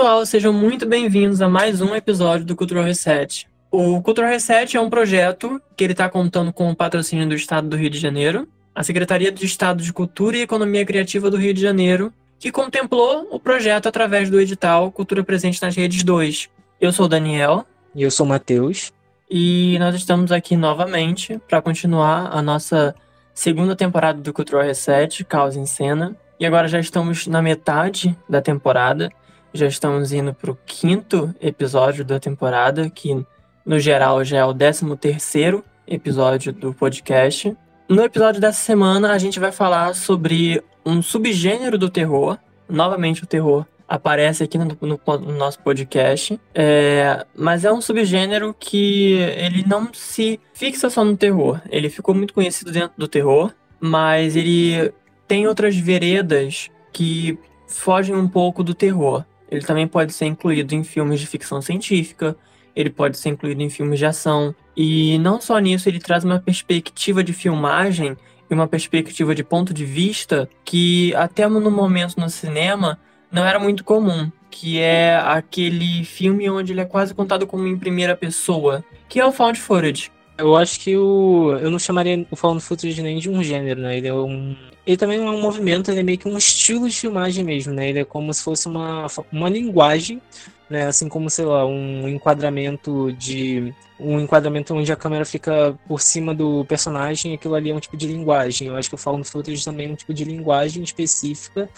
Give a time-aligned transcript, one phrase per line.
[0.00, 3.46] Pessoal, sejam muito bem-vindos a mais um episódio do Cultural Reset.
[3.70, 7.68] O Cultural Reset é um projeto que ele está contando com o patrocínio do Estado
[7.68, 11.52] do Rio de Janeiro, a Secretaria de Estado de Cultura e Economia Criativa do Rio
[11.52, 16.48] de Janeiro, que contemplou o projeto através do edital Cultura Presente nas Redes 2.
[16.80, 17.66] Eu sou o Daniel.
[17.94, 18.90] E eu sou o Matheus.
[19.30, 22.94] E nós estamos aqui novamente para continuar a nossa
[23.34, 26.16] segunda temporada do Cultural Reset, Causa em Cena.
[26.40, 29.12] E agora já estamos na metade da temporada
[29.52, 33.24] já estamos indo para o quinto episódio da temporada, que
[33.64, 37.56] no geral já é o décimo terceiro episódio do podcast.
[37.88, 42.38] No episódio dessa semana, a gente vai falar sobre um subgênero do terror.
[42.68, 46.40] Novamente, o terror aparece aqui no, no, no nosso podcast.
[46.54, 51.60] É, mas é um subgênero que ele não se fixa só no terror.
[51.68, 54.92] Ele ficou muito conhecido dentro do terror, mas ele
[55.26, 59.24] tem outras veredas que fogem um pouco do terror.
[59.50, 62.36] Ele também pode ser incluído em filmes de ficção científica,
[62.74, 64.54] ele pode ser incluído em filmes de ação.
[64.76, 68.16] E não só nisso, ele traz uma perspectiva de filmagem
[68.48, 72.98] e uma perspectiva de ponto de vista que até no momento no cinema
[73.30, 77.78] não era muito comum, que é aquele filme onde ele é quase contado como em
[77.78, 80.10] primeira pessoa, que é o found footage.
[80.36, 83.98] Eu acho que o eu não chamaria o found footage nem de um gênero, né?
[83.98, 86.96] Ele é um ele também é um movimento, ele é meio que um estilo de
[86.96, 87.88] filmagem mesmo, né?
[87.88, 90.20] Ele é como se fosse uma, uma linguagem,
[90.68, 90.86] né?
[90.86, 93.74] Assim como, sei lá, um enquadramento de...
[93.98, 97.96] Um enquadramento onde a câmera fica por cima do personagem, aquilo ali é um tipo
[97.96, 98.68] de linguagem.
[98.68, 101.68] Eu acho que o found footage também é um tipo de linguagem específica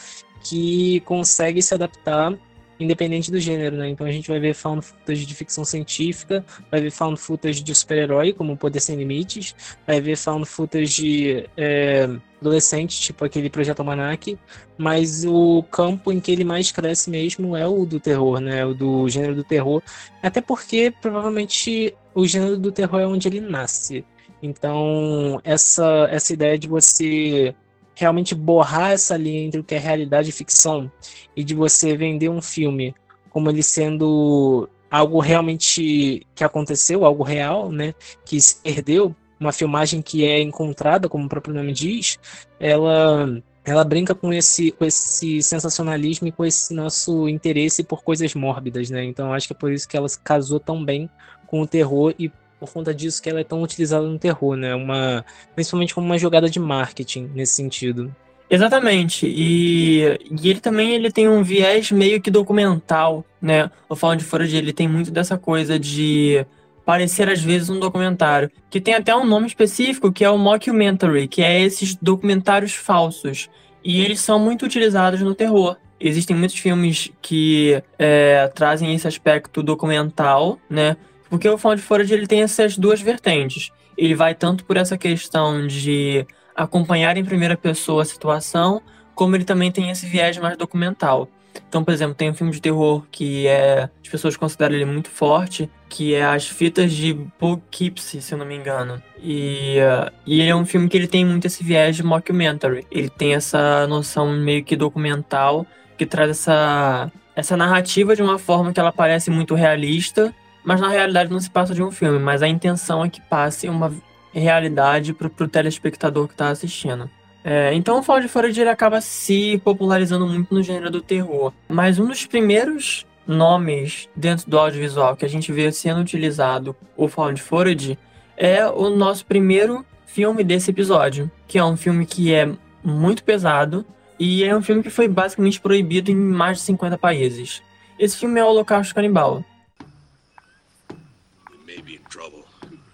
[0.44, 2.32] que consegue se adaptar
[2.78, 3.88] independente do gênero, né?
[3.88, 7.74] Então a gente vai ver found footage de ficção científica, vai ver found footage de
[7.74, 9.54] super-herói, como Poder Sem Limites,
[9.86, 12.08] vai ver found footage de é,
[12.42, 14.38] adolescente, tipo aquele Projeto Almanac,
[14.76, 18.64] mas o campo em que ele mais cresce mesmo é o do terror, né?
[18.66, 19.82] O do gênero do terror,
[20.22, 24.04] até porque provavelmente o gênero do terror é onde ele nasce.
[24.42, 27.54] Então, essa, essa ideia de você
[27.94, 30.90] realmente borrar essa linha entre o que é realidade e ficção
[31.36, 32.94] e de você vender um filme
[33.30, 37.94] como ele sendo algo realmente que aconteceu, algo real, né,
[38.26, 42.18] que se perdeu, uma filmagem que é encontrada, como o próprio nome diz,
[42.58, 48.34] ela ela brinca com esse com esse sensacionalismo e com esse nosso interesse por coisas
[48.34, 49.04] mórbidas, né?
[49.04, 51.08] Então acho que é por isso que ela casou tão bem
[51.46, 54.74] com o terror e por conta disso que ela é tão utilizada no terror, né?
[54.74, 58.14] Uma, principalmente como uma jogada de marketing nesse sentido.
[58.48, 59.26] Exatamente.
[59.26, 63.70] E, e, ele também ele tem um viés meio que documental, né?
[63.88, 66.46] O Found Footage ele tem muito dessa coisa de
[66.84, 71.28] parecer às vezes um documentário, que tem até um nome específico que é o mockumentary,
[71.28, 73.48] que é esses documentários falsos.
[73.84, 75.76] E eles são muito utilizados no terror.
[75.98, 80.96] Existem muitos filmes que é, trazem esse aspecto documental, né?
[81.30, 83.70] Porque o Found Footage ele tem essas duas vertentes.
[83.96, 88.82] Ele vai tanto por essa questão de acompanhar em primeira pessoa a situação,
[89.14, 91.28] como ele também tem esse viés mais documental.
[91.68, 95.08] Então, por exemplo, tem um filme de terror que é, as pessoas consideram ele muito
[95.08, 99.02] forte, que é As Fitas de Poughkeepsie, se eu não me engano.
[99.18, 102.86] E, uh, e ele é um filme que ele tem muito esse viés de mockumentary.
[102.90, 105.66] Ele tem essa noção meio que documental,
[105.96, 110.34] que traz essa, essa narrativa de uma forma que ela parece muito realista,
[110.64, 113.68] mas na realidade não se passa de um filme, mas a intenção é que passe
[113.68, 113.92] uma
[114.32, 117.10] realidade pro, pro telespectador que está assistindo.
[117.44, 121.52] É, então o Found Footage ele acaba se popularizando muito no gênero do terror.
[121.68, 127.08] Mas um dos primeiros nomes dentro do audiovisual que a gente vê sendo utilizado, o
[127.08, 127.98] Found Footage,
[128.36, 132.50] é o nosso primeiro filme desse episódio, que é um filme que é
[132.82, 133.84] muito pesado
[134.18, 137.62] e é um filme que foi basicamente proibido em mais de 50 países.
[137.98, 139.44] Esse filme é o Holocausto Canibal.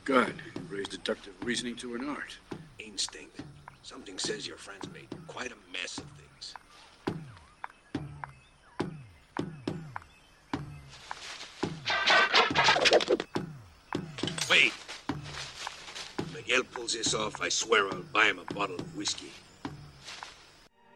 [0.08, 0.36] Good.
[0.70, 2.38] Raise deductive reasoning to an art.
[2.78, 3.27] Instinct.
[4.18, 6.54] Something says your friend's made quite a mess of things.
[14.50, 14.72] Wait.
[16.34, 19.30] Miguel pulls this off, I swear I'll buy him a bottle of whiskey.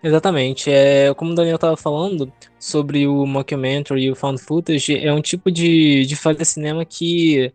[0.02, 0.68] Exatamente.
[0.68, 5.22] É, como o Daniel estava falando sobre o mockumentary e o found footage, é um
[5.22, 7.52] tipo de, de fazer cinema que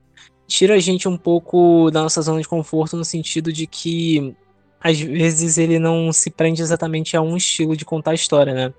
[0.47, 4.33] tira a gente um pouco da nossa zona de conforto no sentido de que
[4.79, 8.73] às vezes ele não se prende exatamente a um estilo de contar a história, né?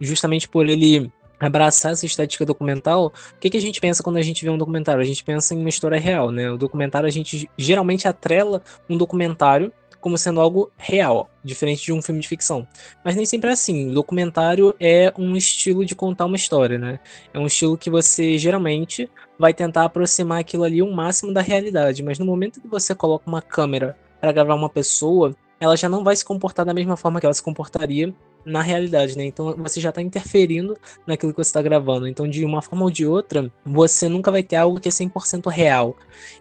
[0.00, 4.22] Justamente por ele abraçar essa estética documental, o que, que a gente pensa quando a
[4.22, 5.00] gente vê um documentário?
[5.00, 6.50] A gente pensa em uma história real, né?
[6.50, 9.72] O documentário a gente geralmente atrela um documentário
[10.04, 12.68] como sendo algo real, diferente de um filme de ficção.
[13.02, 13.88] Mas nem sempre é assim.
[13.88, 17.00] O documentário é um estilo de contar uma história, né?
[17.32, 22.02] É um estilo que você geralmente vai tentar aproximar aquilo ali o máximo da realidade.
[22.02, 26.04] Mas no momento que você coloca uma câmera para gravar uma pessoa, ela já não
[26.04, 28.14] vai se comportar da mesma forma que ela se comportaria
[28.44, 29.24] na realidade, né?
[29.24, 32.06] Então você já está interferindo naquilo que você está gravando.
[32.06, 35.50] Então, de uma forma ou de outra, você nunca vai ter algo que é 100%
[35.50, 35.96] real.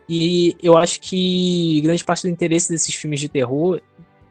[0.07, 3.81] E eu acho que grande parte do interesse desses filmes de terror,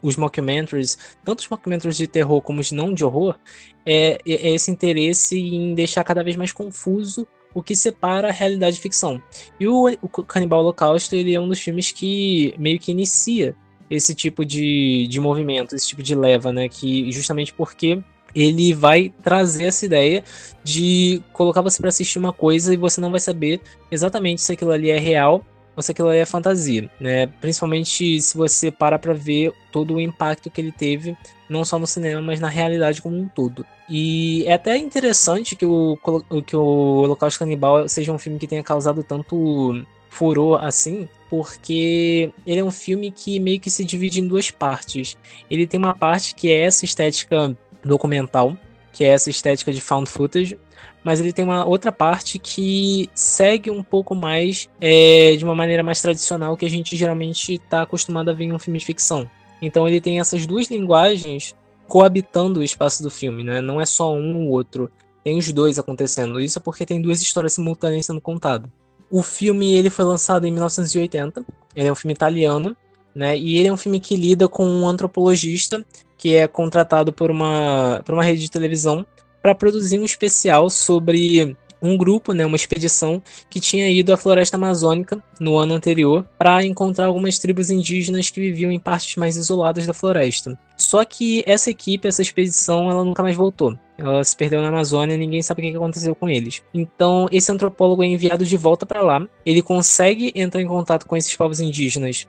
[0.02, 3.38] os mockumentaries, tanto os mockumentaries de terror como os não de horror,
[3.87, 8.76] é, é esse interesse em deixar cada vez mais confuso o que separa a realidade
[8.76, 9.23] e ficção.
[9.61, 13.55] E o, o Canibal Holocausto, ele é um dos filmes que meio que inicia
[13.93, 16.69] esse tipo de, de movimento, esse tipo de leva, né?
[16.69, 18.03] Que justamente porque
[18.35, 20.25] ele vai trazer essa ideia
[20.65, 23.61] de colocar você para assistir uma coisa e você não vai saber
[23.91, 25.44] exatamente se aquilo ali é real
[25.77, 27.27] ou se aquilo ali é fantasia, né?
[27.27, 31.17] Principalmente se você para para ver todo o impacto que ele teve,
[31.49, 33.65] não só no cinema, mas na realidade como um todo.
[33.89, 35.99] E é até interessante que o,
[36.47, 42.61] que o Holocausto Canibal seja um filme que tenha causado tanto furor assim, porque ele
[42.61, 45.17] é um filme que meio que se divide em duas partes.
[45.50, 48.55] Ele tem uma parte que é essa estética documental,
[48.93, 50.59] que é essa estética de found footage,
[51.03, 55.82] mas ele tem uma outra parte que segue um pouco mais é, de uma maneira
[55.82, 59.29] mais tradicional que a gente geralmente está acostumado a ver em um filme de ficção.
[59.62, 61.56] Então ele tem essas duas linguagens
[61.88, 63.62] coabitando o espaço do filme, né?
[63.62, 64.91] Não é só um ou outro,
[65.25, 66.38] tem os dois acontecendo.
[66.38, 68.70] Isso é porque tem duas histórias simultâneas sendo contadas.
[69.12, 71.44] O filme ele foi lançado em 1980.
[71.76, 72.75] Ele é um filme italiano,
[73.14, 73.37] né?
[73.37, 75.85] E ele é um filme que lida com um antropologista
[76.17, 79.05] que é contratado por uma, por uma rede de televisão
[79.43, 83.20] para produzir um especial sobre um grupo, né, uma expedição
[83.50, 88.40] que tinha ido à floresta amazônica no ano anterior para encontrar algumas tribos indígenas que
[88.40, 90.56] viviam em partes mais isoladas da floresta.
[90.76, 93.76] Só que essa equipe, essa expedição, ela nunca mais voltou.
[93.99, 96.62] Ela se perdeu na Amazônia, ninguém sabe o que aconteceu com eles.
[96.73, 99.26] Então, esse antropólogo é enviado de volta para lá.
[99.44, 102.26] Ele consegue entrar em contato com esses povos indígenas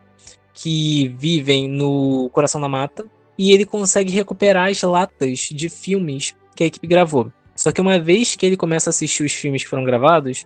[0.53, 3.05] que vivem no coração da mata
[3.38, 7.31] e ele consegue recuperar as latas de filmes que a equipe gravou.
[7.55, 10.45] Só que uma vez que ele começa a assistir os filmes que foram gravados,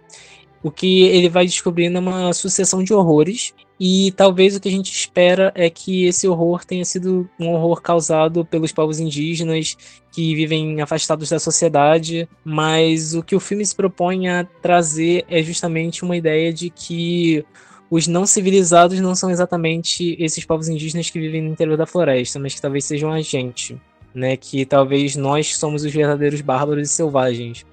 [0.61, 3.53] o que ele vai descobrindo é uma sucessão de horrores.
[3.79, 7.79] E talvez o que a gente espera é que esse horror tenha sido um horror
[7.79, 9.77] causado pelos povos indígenas
[10.11, 15.43] que vivem afastados da sociedade, mas o que o filme se propõe a trazer é
[15.43, 17.45] justamente uma ideia de que
[17.89, 22.39] os não civilizados não são exatamente esses povos indígenas que vivem no interior da floresta,
[22.39, 23.79] mas que talvez sejam a gente
[24.13, 24.37] né?
[24.37, 27.65] Que talvez nós somos os verdadeiros bárbaros e selvagens.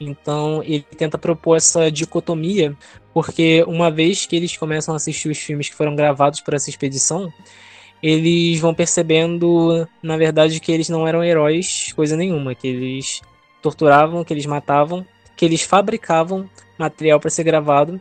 [0.00, 2.74] Então ele tenta propor essa dicotomia,
[3.12, 6.70] porque uma vez que eles começam a assistir os filmes que foram gravados por essa
[6.70, 7.30] expedição,
[8.02, 13.20] eles vão percebendo, na verdade, que eles não eram heróis, coisa nenhuma, que eles
[13.60, 15.04] torturavam, que eles matavam,
[15.36, 18.00] que eles fabricavam material para ser gravado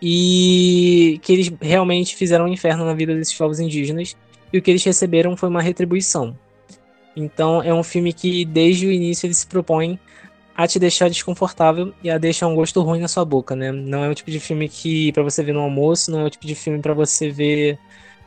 [0.00, 4.16] e que eles realmente fizeram um inferno na vida desses povos indígenas
[4.52, 6.36] e o que eles receberam foi uma retribuição.
[7.16, 9.98] Então é um filme que desde o início ele se propõe
[10.56, 13.72] a te deixar desconfortável e a deixar um gosto ruim na sua boca, né?
[13.72, 16.30] Não é o tipo de filme que para você ver no almoço, não é o
[16.30, 17.78] tipo de filme para você ver.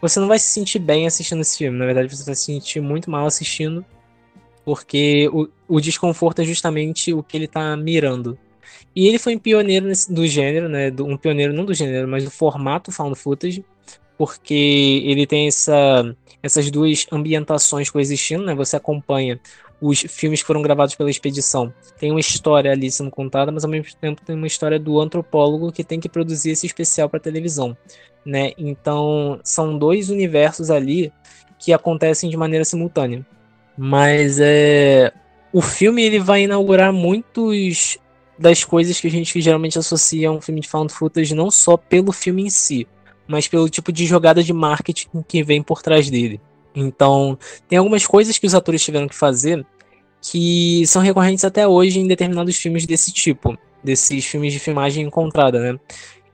[0.02, 2.82] Você não vai se sentir bem assistindo esse filme, na verdade você vai se sentir
[2.82, 3.84] muito mal assistindo,
[4.64, 8.38] porque o, o desconforto é justamente o que ele tá mirando.
[8.96, 10.92] E ele foi um pioneiro nesse, do gênero, né?
[11.00, 13.64] Um pioneiro não do gênero, mas do formato found footage,
[14.18, 16.16] porque ele tem essa
[16.48, 18.56] essas duas ambientações coexistindo, né?
[18.56, 19.40] Você acompanha
[19.80, 21.72] os filmes que foram gravados pela expedição.
[22.00, 25.72] Tem uma história ali sendo contada, mas ao mesmo tempo tem uma história do antropólogo
[25.72, 27.78] que tem que produzir esse especial para televisão,
[28.26, 28.52] né?
[28.58, 31.14] Então, são dois universos ali
[31.60, 33.26] que acontecem de maneira simultânea.
[33.78, 35.14] Mas é
[35.54, 37.98] o filme ele vai inaugurar muitos
[38.38, 41.76] das coisas que a gente geralmente associa a um filme de found footage não só
[41.76, 42.88] pelo filme em si,
[43.28, 46.40] mas pelo tipo de jogada de marketing que vem por trás dele.
[46.76, 49.66] Então, tem algumas coisas que os atores tiveram que fazer
[50.22, 55.60] que são recorrentes até hoje em determinados filmes desse tipo, desses filmes de filmagem encontrada,
[55.60, 55.80] né?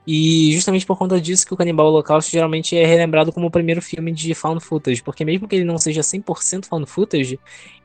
[0.06, 3.82] E justamente por conta disso que o Canibal Holocausto geralmente é relembrado como o primeiro
[3.82, 7.40] filme de found footage, porque mesmo que ele não seja 100% found footage,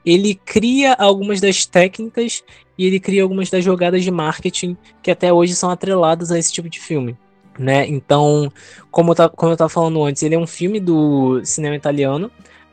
[0.05, 2.43] ele cria algumas das técnicas
[2.77, 6.53] e ele cria algumas das jogadas de marketing que até hoje são atreladas a esse
[6.53, 7.17] tipo de filme.
[7.59, 7.89] Né?
[7.89, 8.53] Então,
[8.91, 12.31] como eu, tava, como eu estava falando antes, ele é um filme do cinema italiano,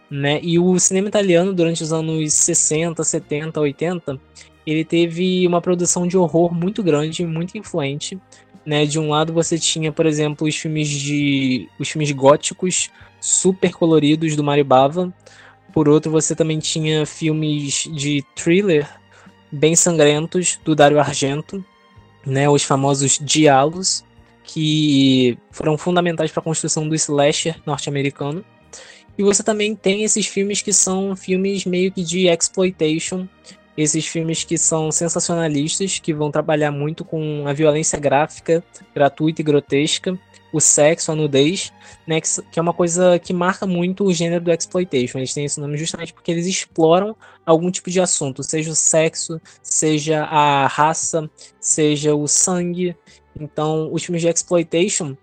[0.10, 0.40] né?
[0.44, 4.20] E o cinema italiano, durante os anos 60, 70, 80,
[4.66, 8.20] ele teve uma produção de horror muito grande, muito influente.
[8.66, 8.86] Né?
[8.86, 12.90] De um lado você tinha, por exemplo, os filmes de os filmes góticos
[13.20, 15.14] super coloridos do Mario Bava.
[15.74, 18.88] Por outro, você também tinha filmes de thriller
[19.52, 21.64] bem sangrentos do Dario Argento,
[22.26, 22.50] né?
[22.50, 24.04] Os famosos diálogos
[24.46, 28.44] que foram fundamentais para a construção do slasher norte-americano.
[29.18, 33.28] E você também tem esses filmes que são filmes meio que de exploitation,
[33.78, 39.44] esses filmes que são sensacionalistas, que vão trabalhar muito com a violência gráfica, gratuita e
[39.44, 40.18] grotesca,
[40.56, 41.74] o sexo, a nudez,
[42.08, 45.18] né, que é uma coisa que marca muito o gênero do exploitation.
[45.18, 49.42] Eles têm esse nome justamente porque eles exploram algum tipo de assunto, seja o sexo,
[49.62, 52.96] seja a raça, seja o sangue.
[53.40, 55.16] Então, os filmes de exploitation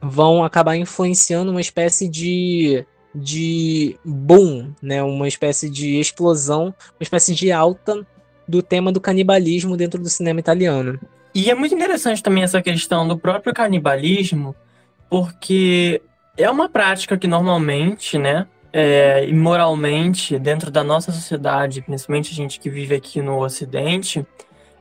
[0.00, 7.34] vão acabar influenciando uma espécie de de boom, né, uma espécie de explosão, uma espécie
[7.34, 8.06] de alta
[8.46, 11.00] do tema do canibalismo dentro do cinema italiano.
[11.34, 14.54] E é muito interessante também essa questão do próprio canibalismo,
[15.08, 16.00] porque
[16.36, 22.60] é uma prática que normalmente, né, é, imoralmente, dentro da nossa sociedade, principalmente a gente
[22.60, 24.26] que vive aqui no Ocidente,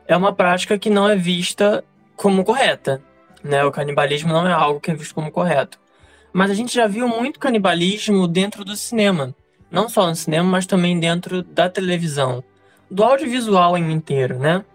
[0.07, 1.83] é uma prática que não é vista
[2.17, 3.01] como correta.
[3.41, 3.63] Né?
[3.63, 5.79] O canibalismo não é algo que é visto como correto.
[6.33, 9.33] Mas a gente já viu muito canibalismo dentro do cinema.
[9.71, 12.43] Não só no cinema, mas também dentro da televisão.
[12.91, 14.65] Do audiovisual em inteiro, né?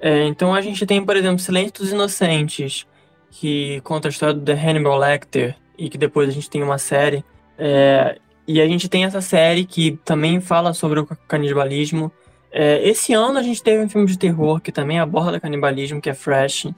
[0.00, 2.86] É, então a gente tem, por exemplo, Silêncio dos Inocentes,
[3.30, 7.24] que conta a história do Hannibal Lecter, e que depois a gente tem uma série.
[7.58, 12.12] É, e a gente tem essa série que também fala sobre o canibalismo.
[12.52, 16.10] É, esse ano a gente teve um filme de terror que também aborda canibalismo, que
[16.10, 16.68] é Fresh,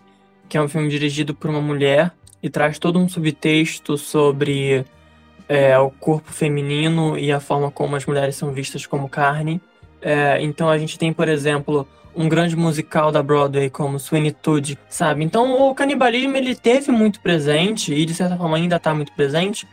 [0.48, 2.12] que é um filme dirigido por uma mulher
[2.42, 4.84] e traz todo um subtexto sobre
[5.48, 9.60] é, o corpo feminino e a forma como as mulheres são vistas como carne.
[10.00, 13.98] É, então a gente tem, por exemplo, um grande musical da Broadway como
[14.42, 15.24] Todd, sabe?
[15.24, 19.66] Então o canibalismo ele teve muito presente e de certa forma ainda está muito presente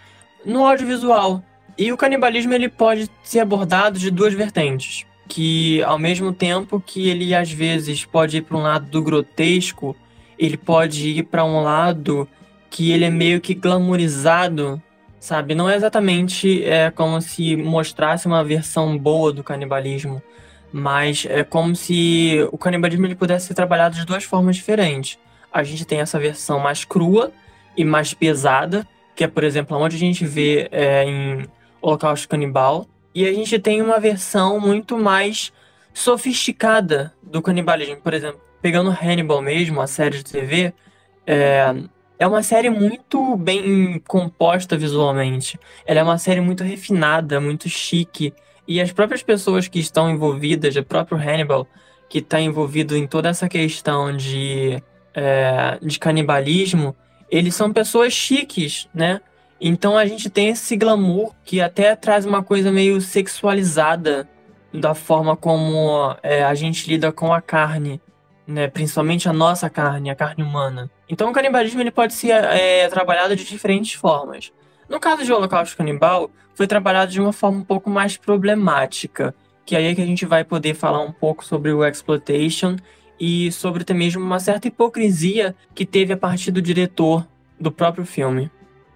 [0.46, 1.44] no audiovisual.
[1.78, 7.08] E o canibalismo ele pode ser abordado de duas vertentes, que ao mesmo tempo que
[7.08, 9.96] ele às vezes pode ir para um lado do grotesco,
[10.38, 12.28] ele pode ir para um lado
[12.70, 14.82] que ele é meio que glamourizado,
[15.20, 15.54] sabe?
[15.54, 20.22] Não é exatamente é, como se mostrasse uma versão boa do canibalismo,
[20.72, 25.20] mas é como se o canibalismo ele pudesse ser trabalhado de duas formas diferentes.
[25.54, 27.32] A gente tem essa versão mais crua
[27.78, 31.46] e mais pesada, que é, por exemplo, onde a gente vê é, em
[31.82, 35.52] Holocausto Canibal, e a gente tem uma versão muito mais
[35.94, 37.98] sofisticada do canibalismo.
[37.98, 40.74] Por exemplo, pegando Hannibal mesmo, a série de TV,
[41.26, 41.74] é,
[42.18, 45.60] é uma série muito bem composta visualmente.
[45.86, 48.34] Ela é uma série muito refinada, muito chique.
[48.68, 51.68] E as próprias pessoas que estão envolvidas, o próprio Hannibal,
[52.08, 54.82] que está envolvido em toda essa questão de,
[55.14, 56.96] é, de canibalismo,
[57.30, 59.22] eles são pessoas chiques, né?
[59.62, 64.28] Então a gente tem esse glamour que até traz uma coisa meio sexualizada
[64.74, 68.02] da forma como é, a gente lida com a carne
[68.50, 68.68] né?
[68.68, 70.90] Principalmente a nossa carne, a carne humana.
[71.08, 74.52] Então o canibalismo ele pode ser é, trabalhado de diferentes formas.
[74.90, 79.76] No caso de Holocausto Canibal, foi trabalhado de uma forma um pouco mais problemática, que
[79.76, 82.76] aí é que a gente vai poder falar um pouco sobre o exploitation
[83.20, 87.28] e sobre até mesmo uma certa hipocrisia que teve a partir do diretor
[87.60, 88.50] do próprio filme.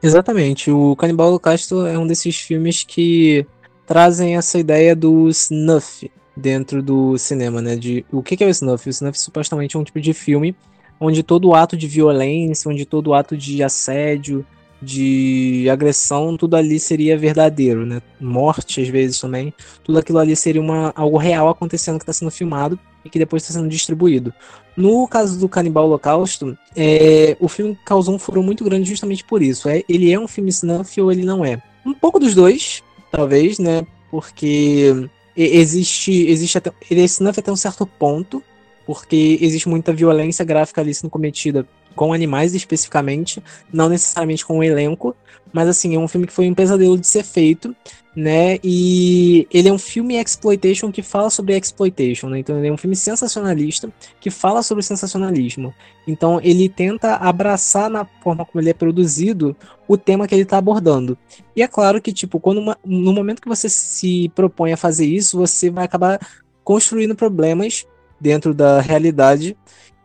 [0.04, 3.48] Exatamente, o Canibal Holocausto é um desses filmes que
[3.88, 7.78] trazem essa ideia do snuff, dentro do cinema, né?
[7.78, 8.86] De o que é o snuff?
[8.86, 10.54] O snuff supostamente é um tipo de filme
[11.00, 14.46] onde todo ato de violência, onde todo ato de assédio,
[14.84, 18.02] de agressão, tudo ali seria verdadeiro, né?
[18.20, 22.32] Morte às vezes também, tudo aquilo ali seria uma, algo real acontecendo que está sendo
[22.32, 24.34] filmado e que depois está sendo distribuído.
[24.76, 29.42] No caso do Canibal Holocausto, é, o filme causou um furo muito grande justamente por
[29.42, 29.70] isso.
[29.70, 31.62] É, ele é um filme snuff ou ele não é?
[31.86, 33.86] Um pouco dos dois, talvez, né?
[34.10, 38.44] Porque existe existe até, ele é snuff até um certo ponto,
[38.86, 44.64] porque existe muita violência gráfica ali sendo cometida com animais especificamente, não necessariamente com o
[44.64, 45.16] elenco,
[45.54, 47.76] mas assim, é um filme que foi um pesadelo de ser feito,
[48.16, 48.58] né?
[48.64, 52.40] E ele é um filme exploitation que fala sobre exploitation, né?
[52.40, 55.74] Então ele é um filme sensacionalista que fala sobre sensacionalismo.
[56.08, 59.56] Então ele tenta abraçar na forma como ele é produzido
[59.88, 61.18] o tema que ele está abordando.
[61.56, 65.06] E é claro que tipo, quando uma, no momento que você se propõe a fazer
[65.06, 66.20] isso, você vai acabar
[66.64, 67.86] construindo problemas
[68.20, 69.56] dentro da realidade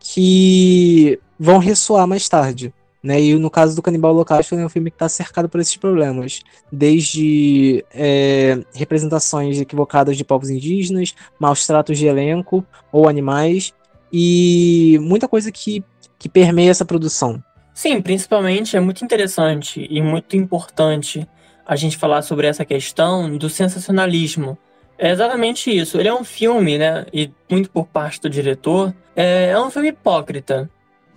[0.01, 2.73] que vão ressoar mais tarde.
[3.03, 3.21] Né?
[3.21, 6.41] E no caso do Canibal Holocausto, é um filme que está cercado por esses problemas,
[6.71, 13.73] desde é, representações equivocadas de povos indígenas, maus tratos de elenco ou animais,
[14.13, 15.85] e muita coisa que,
[16.19, 17.43] que permeia essa produção.
[17.73, 21.29] Sim, principalmente é muito interessante e muito importante
[21.65, 24.59] a gente falar sobre essa questão do sensacionalismo.
[24.99, 26.01] É exatamente isso.
[26.01, 27.07] Ele é um filme, né?
[27.13, 30.69] E muito por parte do diretor, é, é um filme hipócrita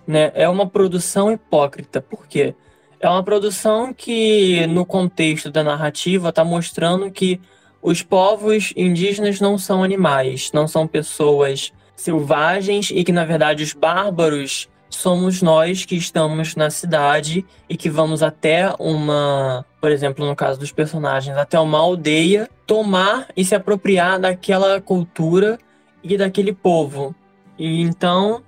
[0.06, 0.32] né?
[0.34, 2.00] É uma produção hipócrita.
[2.00, 2.54] Por quê?
[3.00, 7.40] É uma produção que, no contexto da narrativa, está mostrando que
[7.80, 13.72] os povos indígenas não são animais, não são pessoas selvagens e que, na verdade, os
[13.72, 20.36] bárbaros somos nós que estamos na cidade e que vamos até uma, por exemplo, no
[20.36, 25.58] caso dos personagens, até uma aldeia, tomar e se apropriar daquela cultura
[26.04, 27.14] e daquele povo.
[27.58, 28.42] E então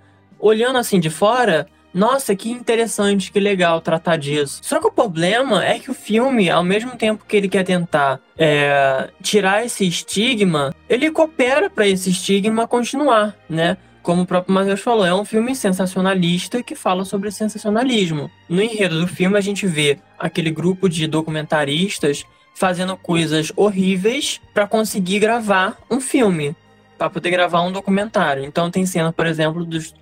[0.44, 4.60] olhando assim de fora, nossa, que interessante, que legal tratar disso.
[4.62, 8.20] Só que o problema é que o filme, ao mesmo tempo que ele quer tentar
[8.36, 13.78] é, tirar esse estigma, ele coopera para esse estigma continuar, né?
[14.02, 18.30] Como o próprio Matheus falou, é um filme sensacionalista que fala sobre sensacionalismo.
[18.50, 24.66] No enredo do filme, a gente vê aquele grupo de documentaristas fazendo coisas horríveis para
[24.66, 26.54] conseguir gravar um filme,
[26.98, 28.44] para poder gravar um documentário.
[28.44, 29.94] Então tem cena, por exemplo, dos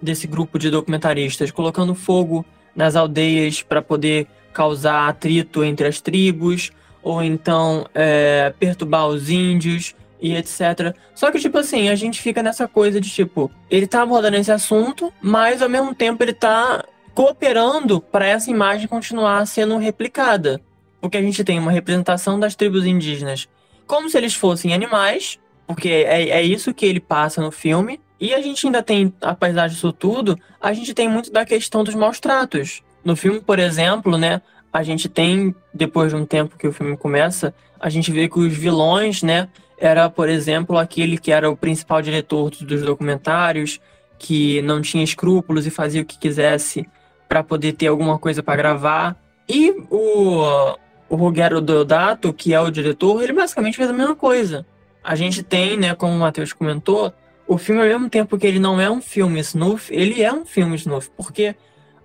[0.00, 6.70] desse grupo de documentaristas, colocando fogo nas aldeias para poder causar atrito entre as tribos,
[7.02, 10.94] ou então é, perturbar os índios e etc.
[11.14, 14.52] Só que, tipo assim, a gente fica nessa coisa de tipo, ele tá abordando esse
[14.52, 16.84] assunto, mas ao mesmo tempo ele tá
[17.14, 20.60] cooperando para essa imagem continuar sendo replicada.
[21.00, 23.48] Porque a gente tem uma representação das tribos indígenas
[23.90, 25.36] como se eles fossem animais,
[25.66, 29.68] porque é, é isso que ele passa no filme, e a gente ainda tem, apesar
[29.68, 32.82] disso tudo, a gente tem muito da questão dos maus tratos.
[33.02, 36.96] No filme, por exemplo, né, a gente tem, depois de um tempo que o filme
[36.96, 41.56] começa, a gente vê que os vilões, né, era, por exemplo, aquele que era o
[41.56, 43.80] principal diretor dos documentários,
[44.18, 46.86] que não tinha escrúpulos e fazia o que quisesse
[47.26, 49.16] para poder ter alguma coisa para gravar.
[49.48, 50.76] E o,
[51.08, 54.66] o Ruggero Deodato, que é o diretor, ele basicamente fez a mesma coisa.
[55.02, 57.10] A gente tem, né, como o Matheus comentou,
[57.50, 60.46] o filme, ao mesmo tempo que ele não é um filme snuff, ele é um
[60.46, 61.56] filme snuff, porque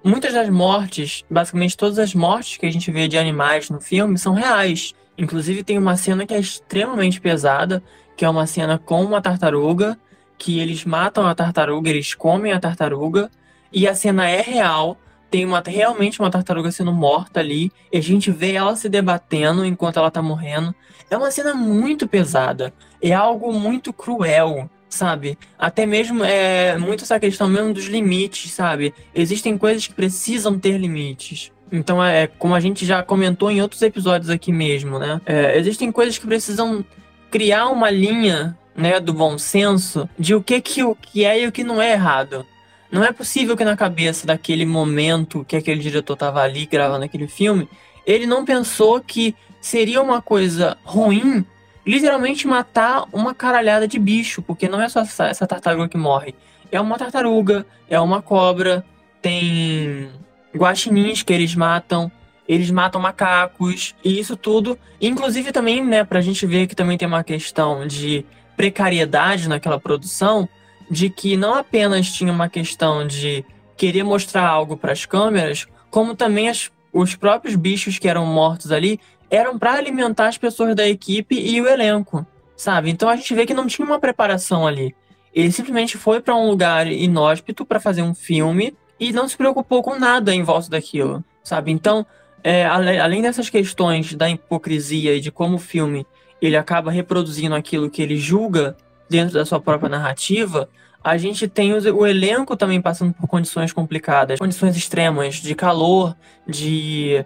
[0.03, 4.17] muitas das mortes, basicamente todas as mortes que a gente vê de animais no filme
[4.17, 4.95] são reais.
[5.15, 7.83] Inclusive tem uma cena que é extremamente pesada,
[8.17, 9.99] que é uma cena com uma tartaruga,
[10.35, 13.29] que eles matam a tartaruga, eles comem a tartaruga,
[13.71, 14.97] e a cena é real,
[15.29, 19.63] tem uma, realmente uma tartaruga sendo morta ali, e a gente vê ela se debatendo
[19.63, 20.73] enquanto ela tá morrendo.
[21.07, 25.37] É uma cena muito pesada, é algo muito cruel sabe?
[25.57, 28.93] Até mesmo é muito essa questão mesmo dos limites, sabe?
[29.13, 31.51] Existem coisas que precisam ter limites.
[31.71, 35.19] Então, é como a gente já comentou em outros episódios aqui mesmo, né?
[35.25, 36.85] É, existem coisas que precisam
[37.31, 41.47] criar uma linha, né, do bom senso de o que, que, o que é e
[41.47, 42.45] o que não é errado.
[42.91, 47.27] Não é possível que na cabeça daquele momento que aquele diretor estava ali gravando aquele
[47.27, 47.67] filme,
[48.05, 51.45] ele não pensou que seria uma coisa ruim
[51.85, 56.33] literalmente matar uma caralhada de bicho, porque não é só essa, essa tartaruga que morre.
[56.71, 58.83] É uma tartaruga, é uma cobra,
[59.21, 60.09] tem
[60.55, 62.11] guaxinins que eles matam,
[62.47, 64.77] eles matam macacos, e isso tudo.
[64.99, 70.47] Inclusive também, né, pra gente ver que também tem uma questão de precariedade naquela produção,
[70.89, 73.45] de que não apenas tinha uma questão de
[73.75, 78.71] querer mostrar algo para as câmeras, como também as, os próprios bichos que eram mortos
[78.71, 78.99] ali
[79.35, 82.89] eram para alimentar as pessoas da equipe e o elenco, sabe?
[82.89, 84.95] Então a gente vê que não tinha uma preparação ali.
[85.33, 89.83] Ele simplesmente foi para um lugar inóspito para fazer um filme e não se preocupou
[89.83, 91.71] com nada em volta daquilo, sabe?
[91.71, 92.05] Então,
[92.43, 96.05] é, além dessas questões da hipocrisia e de como o filme
[96.41, 98.77] ele acaba reproduzindo aquilo que ele julga
[99.09, 100.69] dentro da sua própria narrativa,
[101.03, 106.15] a gente tem o, o elenco também passando por condições complicadas, condições extremas de calor,
[106.47, 107.25] de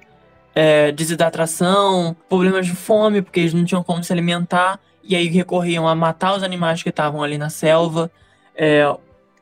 [0.61, 5.87] é, desidratação, problemas de fome, porque eles não tinham como se alimentar, e aí recorriam
[5.87, 8.11] a matar os animais que estavam ali na selva.
[8.53, 8.83] É,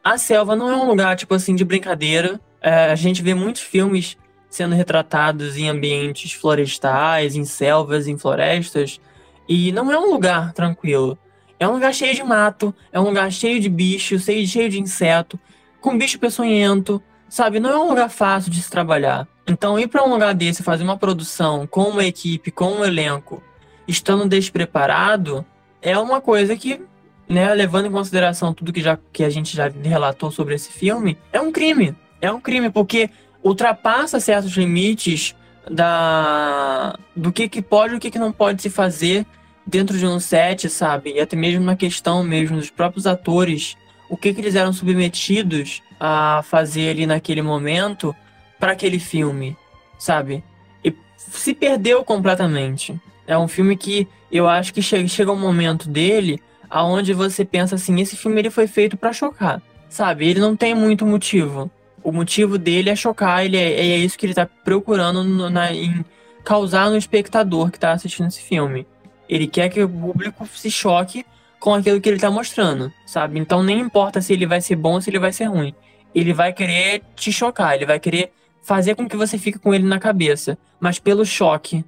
[0.04, 2.40] a selva não é um lugar, tipo assim, de brincadeira.
[2.62, 4.16] é, a gente vê muitos filmes
[4.48, 9.02] sendo retratados em ambientes florestais, em selvas, em florestas,
[9.50, 11.18] e não é um lugar tranquilo.
[11.60, 14.80] É um lugar cheio de mato, é um lugar cheio de bicho, cheio, cheio de
[14.80, 15.40] inseto,
[15.82, 17.60] com bicho peçonhento, sabe?
[17.60, 19.28] Não é um lugar fácil de se trabalhar.
[19.48, 23.42] Então, ir para um lugar desse, fazer uma produção com uma equipe, com um elenco,
[23.88, 25.46] estando despreparado,
[25.82, 26.82] é uma coisa que,
[27.30, 31.18] né, levando em consideração tudo que, já, que a gente já relatou sobre esse filme,
[31.32, 31.96] é um crime.
[32.22, 33.10] É um crime, porque
[33.42, 35.34] ultrapassa certos limites
[35.70, 39.26] da do que, que pode e o que, que não pode se fazer
[39.66, 41.14] dentro de um set, sabe?
[41.14, 43.76] E até mesmo na questão mesmo dos próprios atores,
[44.10, 48.16] o que, que eles eram submetidos a fazer ali naquele momento
[48.60, 49.56] para aquele filme,
[49.98, 50.44] sabe?
[50.84, 53.00] E se perdeu completamente.
[53.26, 57.76] É um filme que eu acho que chega, chega um momento dele aonde você pensa
[57.76, 60.28] assim, esse filme ele foi feito para chocar, sabe?
[60.28, 61.72] Ele não tem muito motivo.
[62.04, 65.74] O motivo dele é chocar, ele é, é isso que ele tá procurando no, na,
[65.74, 66.06] em
[66.44, 68.86] causar no espectador que tá assistindo esse filme.
[69.28, 71.26] Ele quer que o público se choque
[71.60, 73.40] com aquilo que ele tá mostrando, sabe?
[73.40, 75.74] Então nem importa se ele vai ser bom ou se ele vai ser ruim.
[76.14, 78.32] Ele vai querer te chocar, ele vai querer
[78.68, 80.58] fazer com que você fique com ele na cabeça.
[80.78, 81.86] Mas pelo choque,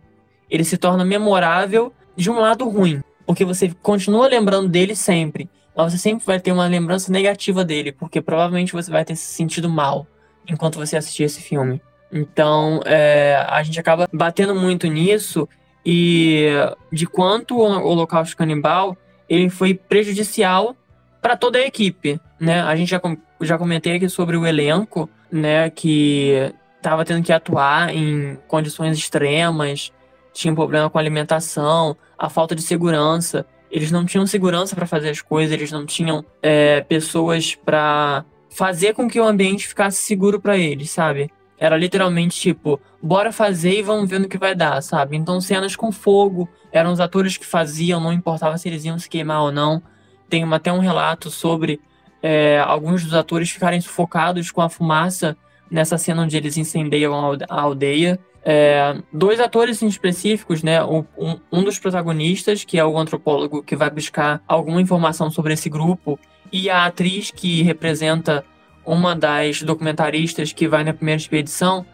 [0.50, 3.04] ele se torna memorável de um lado ruim.
[3.28, 5.50] Porque você continua lembrando dele sempre.
[5.76, 7.92] Mas você sempre vai ter uma lembrança negativa dele.
[7.92, 10.08] Porque provavelmente você vai ter se sentido mal
[10.48, 11.82] enquanto você assistir esse filme.
[12.14, 15.50] Então, é, a gente acaba batendo muito nisso
[15.86, 16.48] e
[16.94, 20.76] de quanto o Holocausto Canibal ele foi prejudicial
[21.22, 22.62] para toda a equipe, né?
[22.62, 23.02] A gente já,
[23.42, 29.92] já comentei aqui sobre o elenco, né, que estava tendo que atuar em condições extremas,
[30.34, 33.46] tinha problema com a alimentação, a falta de segurança.
[33.70, 38.94] Eles não tinham segurança para fazer as coisas, eles não tinham é, pessoas para fazer
[38.94, 41.30] com que o ambiente ficasse seguro para eles, sabe?
[41.58, 45.18] Era literalmente tipo, bora fazer e vamos ver no que vai dar, sabe?
[45.18, 49.10] Então cenas com fogo, eram os atores que faziam, não importava se eles iam se
[49.10, 49.84] queimar ou não.
[50.30, 51.82] Tem até um relato sobre
[52.24, 55.38] é, alguns dos atores ficarem sufocados com a fumaça
[55.70, 57.14] nessa cena onde eles incendiam
[57.48, 58.20] a aldeia.
[58.44, 60.84] É, dois atores em específicos, né?
[60.84, 61.06] Um,
[61.52, 66.20] um, dos protagonistas, que é o antropólogo que vai buscar alguma informação sobre esse grupo,
[66.52, 68.44] e a atriz que representa
[68.86, 71.86] uma das documentaristas que vai na primeira expedição,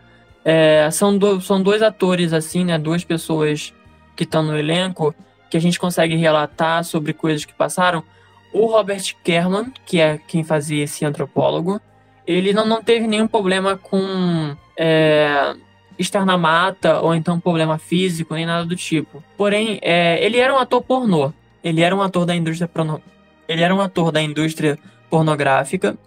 [0.45, 2.77] é, são, do, são dois atores, assim, né?
[2.77, 3.73] Duas pessoas
[4.15, 5.13] que estão no elenco,
[5.49, 8.03] que a gente consegue relatar sobre coisas que passaram.
[8.53, 11.81] O Robert Kerman, que é quem fazia esse antropólogo,
[12.27, 15.55] ele não, não teve nenhum problema com é,
[15.97, 19.23] estar na mata ou então problema físico, nem nada do tipo.
[19.38, 21.31] Porém, é, ele era um ator pornô.
[21.63, 22.99] Ele era um ator da indústria pornô.
[23.47, 24.77] Ele era um ator da indústria
[25.09, 25.97] pornográfica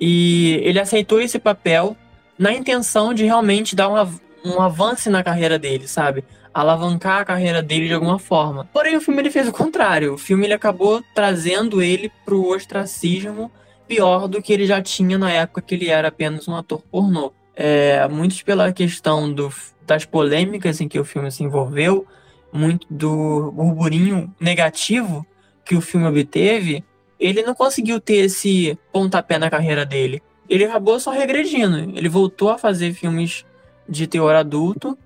[0.00, 1.96] e ele aceitou esse papel
[2.38, 4.08] na intenção de realmente dar uma,
[4.44, 6.24] um avanço na carreira dele, sabe?
[6.52, 8.68] Alavancar a carreira dele de alguma forma.
[8.72, 10.14] Porém, o filme ele fez o contrário.
[10.14, 13.50] O filme ele acabou trazendo ele pro ostracismo
[13.86, 17.32] pior do que ele já tinha na época que ele era apenas um ator pornô.
[17.56, 19.52] É, muitos pela questão do,
[19.86, 22.06] das polêmicas em que o filme se envolveu,
[22.52, 25.26] muito do burburinho negativo
[25.64, 26.84] que o filme obteve,
[27.18, 30.22] ele não conseguiu ter esse pontapé na carreira dele.
[30.48, 31.96] Ele acabou só regredindo.
[31.96, 33.44] Ele voltou a fazer filmes
[33.88, 34.96] de teor adulto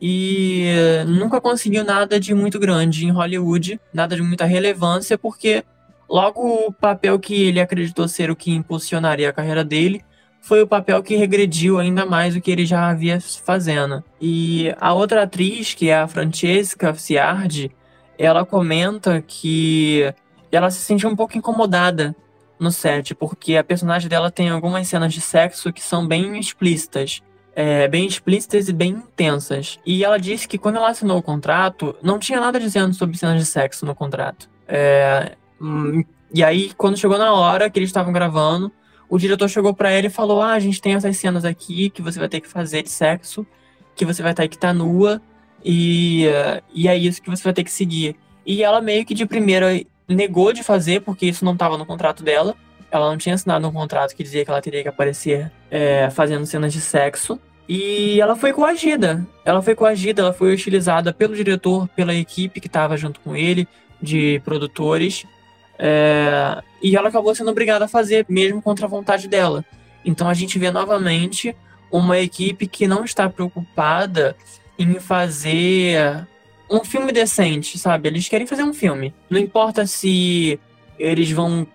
[0.00, 0.66] e
[1.06, 5.64] nunca conseguiu nada de muito grande em Hollywood, nada de muita relevância, porque
[6.08, 10.04] logo o papel que ele acreditou ser o que impulsionaria a carreira dele
[10.40, 14.02] foi o papel que regrediu ainda mais do que ele já havia fazendo.
[14.20, 17.70] E a outra atriz, que é a Francesca Ciardi,
[18.16, 20.12] ela comenta que
[20.50, 22.16] ela se sentiu um pouco incomodada
[22.58, 27.22] no set, porque a personagem dela tem algumas cenas de sexo que são bem explícitas.
[27.54, 29.80] É, bem explícitas e bem intensas.
[29.84, 33.40] E ela disse que quando ela assinou o contrato, não tinha nada dizendo sobre cenas
[33.40, 34.48] de sexo no contrato.
[34.68, 35.36] É,
[36.32, 38.70] e aí, quando chegou na hora que eles estavam gravando,
[39.08, 42.02] o diretor chegou para ela e falou: Ah, a gente tem essas cenas aqui que
[42.02, 43.46] você vai ter que fazer de sexo,
[43.94, 45.20] que você vai ter que estar tá nua,
[45.64, 46.24] e,
[46.72, 48.16] e é isso que você vai ter que seguir.
[48.46, 49.68] E ela meio que de primeira
[50.08, 52.54] negou de fazer, porque isso não estava no contrato dela.
[52.90, 56.46] Ela não tinha assinado um contrato que dizia que ela teria que aparecer é, fazendo
[56.46, 57.38] cenas de sexo.
[57.68, 59.26] E ela foi coagida.
[59.44, 63.68] Ela foi coagida, ela foi utilizada pelo diretor, pela equipe que estava junto com ele,
[64.00, 65.26] de produtores.
[65.78, 69.64] É, e ela acabou sendo obrigada a fazer, mesmo contra a vontade dela.
[70.04, 71.54] Então a gente vê novamente
[71.90, 74.36] uma equipe que não está preocupada
[74.78, 76.26] em fazer
[76.70, 78.08] um filme decente, sabe?
[78.08, 79.14] Eles querem fazer um filme.
[79.30, 80.58] Não importa se
[80.98, 81.66] eles vão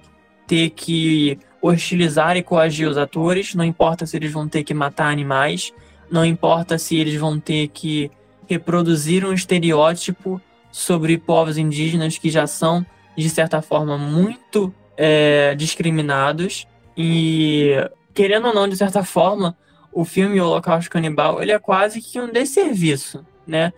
[0.45, 5.09] ter que hostilizar e coagir os atores, não importa se eles vão ter que matar
[5.09, 5.73] animais,
[6.11, 8.11] não importa se eles vão ter que
[8.47, 12.85] reproduzir um estereótipo sobre povos indígenas que já são,
[13.15, 16.67] de certa forma, muito é, discriminados.
[16.95, 17.71] E,
[18.13, 19.57] querendo ou não, de certa forma,
[19.91, 23.71] o filme Holocausto Canibal ele é quase que um desserviço, né?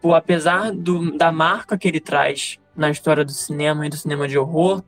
[0.00, 4.26] Por, apesar do, da marca que ele traz na história do cinema e do cinema
[4.26, 4.82] de horror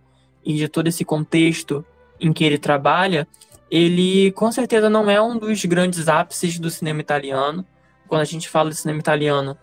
[0.45, 1.85] e de todo esse contexto
[2.21, 3.27] em que ele trabalha,
[3.71, 7.64] ele com certeza não é um dos grandes ápices do cinema italiano.
[8.07, 9.57] Quando a gente fala de cinema italiano,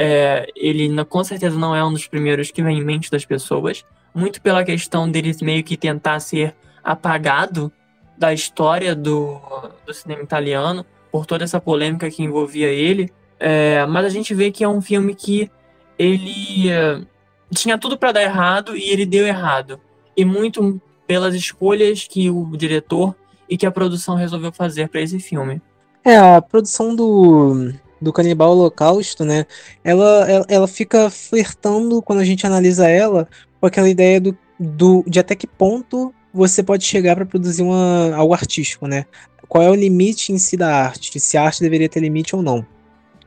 [0.00, 3.84] é, ele com certeza não é um dos primeiros que vem em mente das pessoas,
[4.14, 7.72] muito pela questão dele meio que tentar ser apagado
[8.16, 9.40] da história do,
[9.84, 13.10] do cinema italiano, por toda essa polêmica que envolvia ele.
[13.40, 15.50] É, mas a gente vê que é um filme que
[15.98, 17.00] ele é,
[17.50, 19.80] tinha tudo para dar errado e ele deu errado.
[20.16, 23.16] E muito pelas escolhas que o diretor
[23.48, 25.60] e que a produção resolveu fazer para esse filme.
[26.04, 29.46] É, a produção do, do Canibal Holocausto, né?
[29.82, 33.28] Ela, ela, ela fica flertando, quando a gente analisa ela,
[33.60, 38.14] com aquela ideia do, do, de até que ponto você pode chegar para produzir uma,
[38.14, 39.04] algo artístico, né?
[39.48, 41.18] Qual é o limite em si da arte?
[41.18, 42.66] Se a arte deveria ter limite ou não.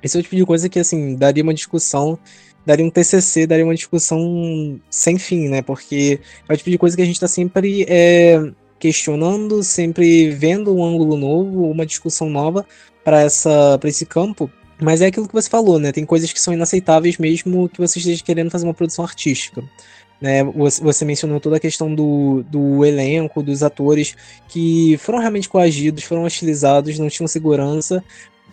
[0.03, 2.17] Esse é o tipo de coisa que, assim, daria uma discussão,
[2.65, 5.61] daria um TCC, daria uma discussão sem fim, né?
[5.61, 8.39] Porque é o tipo de coisa que a gente está sempre é,
[8.79, 12.65] questionando, sempre vendo um ângulo novo, uma discussão nova
[13.03, 14.49] para esse campo.
[14.81, 15.91] Mas é aquilo que você falou, né?
[15.91, 19.63] Tem coisas que são inaceitáveis mesmo que você esteja querendo fazer uma produção artística.
[20.19, 24.15] Né, você mencionou toda a questão do, do elenco, dos atores
[24.47, 28.03] que foram realmente coagidos, foram hostilizados, não tinham segurança.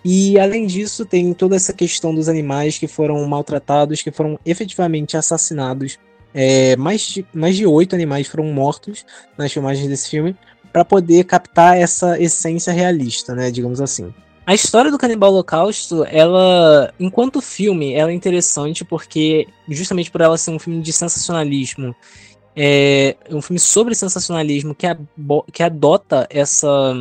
[0.02, 5.14] E além disso, tem toda essa questão dos animais que foram maltratados, que foram efetivamente
[5.14, 5.98] assassinados.
[6.32, 9.04] É, mais, de, mais de oito animais foram mortos
[9.36, 10.34] nas filmagens desse filme
[10.72, 14.12] para poder captar essa essência realista, né, digamos assim.
[14.48, 20.38] A história do Canibal Holocausto, ela, enquanto filme, ela é interessante porque, justamente por ela
[20.38, 21.94] ser um filme de sensacionalismo,
[22.56, 24.86] é um filme sobre sensacionalismo que,
[25.52, 26.94] que adota essa,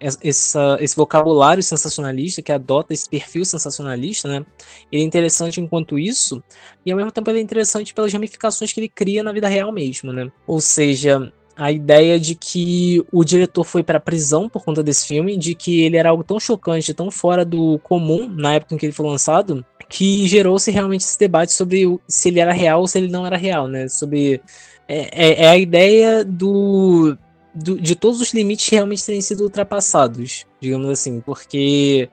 [0.00, 4.44] essa, esse vocabulário sensacionalista, que adota esse perfil sensacionalista, né?
[4.90, 6.42] Ele é interessante enquanto isso,
[6.84, 9.70] e ao mesmo tempo ele é interessante pelas ramificações que ele cria na vida real
[9.70, 10.32] mesmo, né?
[10.48, 15.04] Ou seja, a ideia de que o diretor foi para a prisão por conta desse
[15.08, 18.78] filme, de que ele era algo tão chocante, tão fora do comum na época em
[18.78, 22.86] que ele foi lançado, que gerou-se realmente esse debate sobre se ele era real ou
[22.86, 23.88] se ele não era real, né?
[23.88, 24.40] Sobre
[24.86, 27.18] é, é, é a ideia do,
[27.52, 32.08] do, de todos os limites realmente terem sido ultrapassados, digamos assim, porque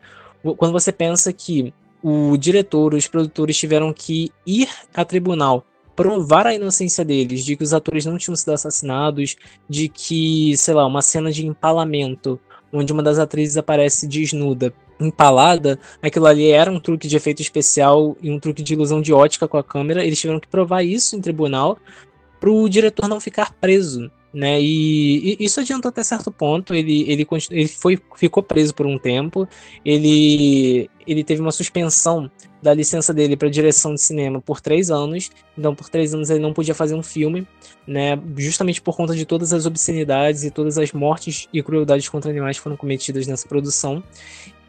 [0.57, 5.63] quando você pensa que o diretor, os produtores tiveram que ir a tribunal
[5.95, 9.35] provar a inocência deles, de que os atores não tinham sido assassinados,
[9.69, 12.39] de que, sei lá, uma cena de empalamento,
[12.71, 18.15] onde uma das atrizes aparece desnuda, empalada, aquilo ali era um truque de efeito especial
[18.21, 20.05] e um truque de ilusão de ótica com a câmera.
[20.05, 21.77] Eles tiveram que provar isso em tribunal
[22.39, 24.61] para o diretor não ficar preso né?
[24.61, 26.75] E, e, isso adiantou até certo ponto.
[26.75, 29.47] Ele, ele, ele foi, ficou preso por um tempo.
[29.83, 32.29] Ele, ele teve uma suspensão
[32.65, 35.29] da licença dele para direção de cinema por três anos.
[35.55, 37.47] Então, por três anos ele não podia fazer um filme,
[37.85, 38.19] né?
[38.35, 42.57] Justamente por conta de todas as obscenidades e todas as mortes e crueldades contra animais
[42.57, 44.03] que foram cometidas nessa produção.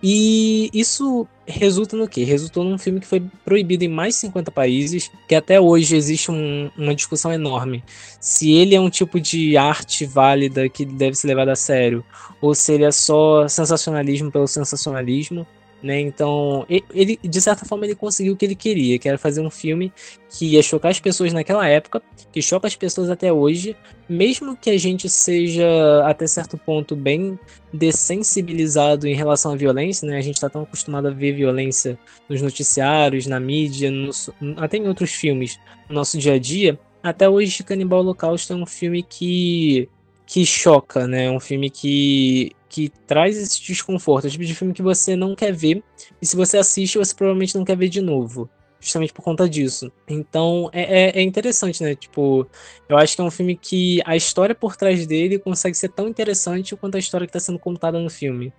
[0.03, 2.23] E isso resulta no quê?
[2.23, 6.31] Resultou num filme que foi proibido em mais de 50 países, que até hoje existe
[6.31, 7.83] um, uma discussão enorme
[8.21, 12.05] se ele é um tipo de arte válida que deve ser levado a sério,
[12.43, 15.47] ou se ele é só sensacionalismo pelo sensacionalismo.
[15.83, 16.01] Né?
[16.01, 19.51] Então, ele de certa forma ele conseguiu o que ele queria, que era fazer um
[19.51, 19.93] filme
[20.29, 23.77] que ia chocar as pessoas naquela época, que choca as pessoas até hoje,
[24.09, 25.67] mesmo que a gente seja
[26.05, 27.39] até certo ponto bem
[27.73, 30.17] dessensibilizado em relação à violência, né?
[30.17, 34.89] A gente está tão acostumado a ver violência nos noticiários, na mídia, nos, até em
[34.89, 35.59] outros filmes,
[35.89, 36.79] no nosso dia a dia.
[37.03, 39.89] Até hoje, Canibal Holocausto é um filme que
[40.27, 41.31] que choca, né?
[41.31, 45.35] Um filme que que traz esse desconforto, é o tipo de filme que você não
[45.35, 45.83] quer ver,
[46.21, 48.49] e se você assiste, você provavelmente não quer ver de novo,
[48.81, 49.91] justamente por conta disso.
[50.09, 51.95] Então é, é, é interessante, né?
[51.95, 52.47] Tipo,
[52.89, 56.09] eu acho que é um filme que a história por trás dele consegue ser tão
[56.09, 58.53] interessante quanto a história que está sendo contada no filme.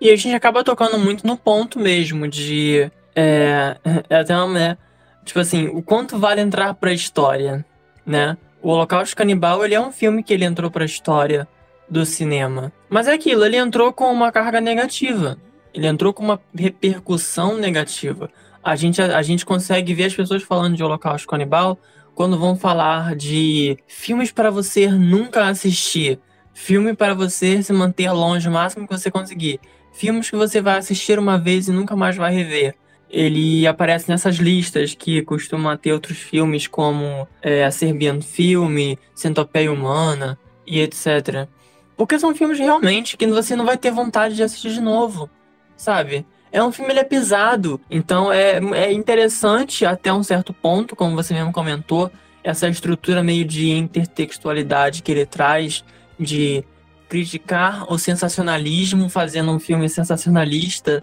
[0.00, 2.90] E a gente acaba tocando muito no ponto mesmo de.
[3.14, 3.76] É,
[4.10, 4.52] é até uma.
[4.52, 4.78] Né,
[5.24, 7.64] tipo assim, o quanto vale entrar pra história,
[8.04, 8.36] né?
[8.62, 11.46] O Holocausto Canibal, ele é um filme que ele entrou pra história
[11.88, 12.72] do cinema.
[12.88, 15.38] Mas é aquilo, ele entrou com uma carga negativa.
[15.72, 18.30] Ele entrou com uma repercussão negativa.
[18.62, 21.78] A gente, a, a gente consegue ver as pessoas falando de Holocausto Canibal
[22.14, 26.20] quando vão falar de filmes para você nunca assistir,
[26.54, 29.60] Filme para você se manter longe o máximo que você conseguir.
[29.92, 32.76] Filmes que você vai assistir uma vez e nunca mais vai rever.
[33.10, 39.70] Ele aparece nessas listas que costuma ter outros filmes como é, A Serbian Filme, Centopeia
[39.70, 41.48] Humana e etc.
[41.96, 45.30] Porque são filmes realmente que você não vai ter vontade de assistir de novo,
[45.76, 46.26] sabe?
[46.50, 51.16] É um filme ele é pesado, então é, é interessante até um certo ponto, como
[51.16, 52.10] você mesmo comentou,
[52.44, 55.84] essa estrutura meio de intertextualidade que ele traz,
[56.18, 56.64] de
[57.08, 61.02] criticar o sensacionalismo fazendo um filme sensacionalista,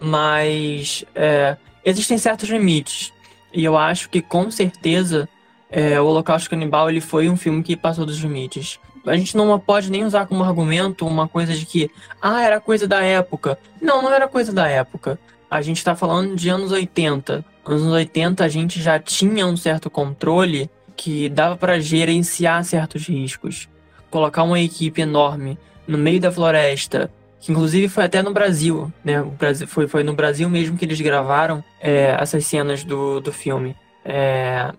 [0.00, 3.12] mas é, existem certos limites.
[3.52, 5.28] E eu acho que com certeza
[5.70, 8.80] é, o Holocausto Canibal ele foi um filme que passou dos limites.
[9.08, 11.90] A gente não pode nem usar como argumento uma coisa de que,
[12.20, 13.58] ah, era coisa da época.
[13.80, 15.18] Não, não era coisa da época.
[15.50, 17.44] A gente está falando de anos 80.
[17.66, 23.06] Nos anos 80 a gente já tinha um certo controle que dava para gerenciar certos
[23.06, 23.68] riscos.
[24.10, 29.22] Colocar uma equipe enorme no meio da floresta, que inclusive foi até no Brasil, né?
[29.22, 33.76] Brasil, foi, foi no Brasil mesmo que eles gravaram é, essas cenas do, do filme.
[34.04, 34.72] É,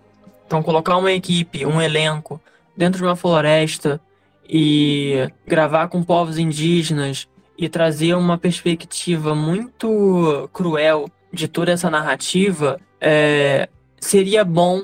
[0.46, 2.40] então, colocar uma equipe, um elenco,
[2.76, 4.00] dentro de uma floresta
[4.52, 12.80] e gravar com povos indígenas e trazer uma perspectiva muito cruel de toda essa narrativa,
[13.00, 13.68] é,
[14.00, 14.82] seria bom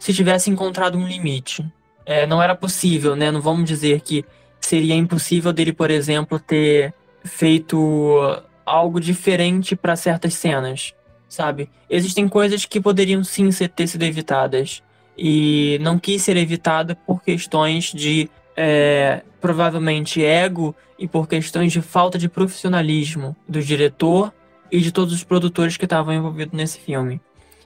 [0.00, 1.64] se tivesse encontrado um limite.
[2.04, 3.30] É, não era possível, né?
[3.30, 4.24] Não vamos dizer que
[4.60, 10.92] seria impossível dele, por exemplo, ter feito algo diferente para certas cenas,
[11.28, 11.70] sabe?
[11.88, 14.82] Existem coisas que poderiam sim ter sido evitadas
[15.16, 21.82] e não quis ser evitada por questões de é, provavelmente ego e por questões de
[21.82, 24.32] falta de profissionalismo do diretor
[24.70, 27.20] e de todos os produtores que estavam envolvidos nesse filme.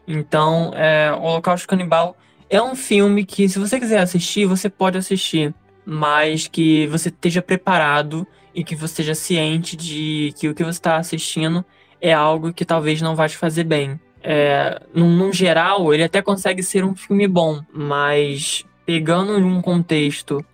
[0.07, 2.17] Então, é, o Holocausto Canibal
[2.49, 7.43] é um filme que, se você quiser assistir, você pode assistir, mas que você esteja
[7.43, 11.65] preparado e que você esteja ciente de que o que você está assistindo
[12.01, 14.01] é algo que talvez não vai te fazer bem.
[14.23, 20.45] É, num, num geral, ele até consegue ser um filme bom, mas pegando um contexto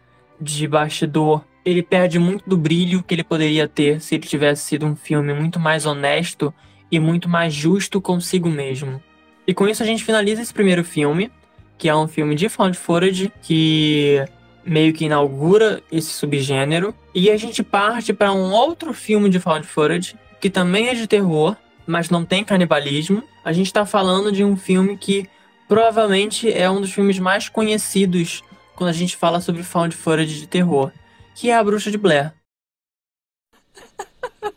[0.52, 4.84] de bastidor, ele perde muito do brilho que ele poderia ter se ele tivesse sido
[4.86, 6.52] um filme muito mais honesto
[6.90, 9.02] e muito mais justo consigo mesmo.
[9.46, 11.30] E com isso a gente finaliza esse primeiro filme,
[11.78, 14.24] que é um filme de found footage que
[14.64, 19.66] meio que inaugura esse subgênero, e a gente parte para um outro filme de found
[19.66, 23.22] footage que também é de terror, mas não tem canibalismo.
[23.44, 25.26] A gente está falando de um filme que
[25.68, 28.42] provavelmente é um dos filmes mais conhecidos
[28.74, 30.92] quando a gente fala sobre found footage de terror,
[31.34, 32.32] que é A Bruxa de Blair.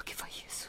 [0.00, 0.68] O que foi isso?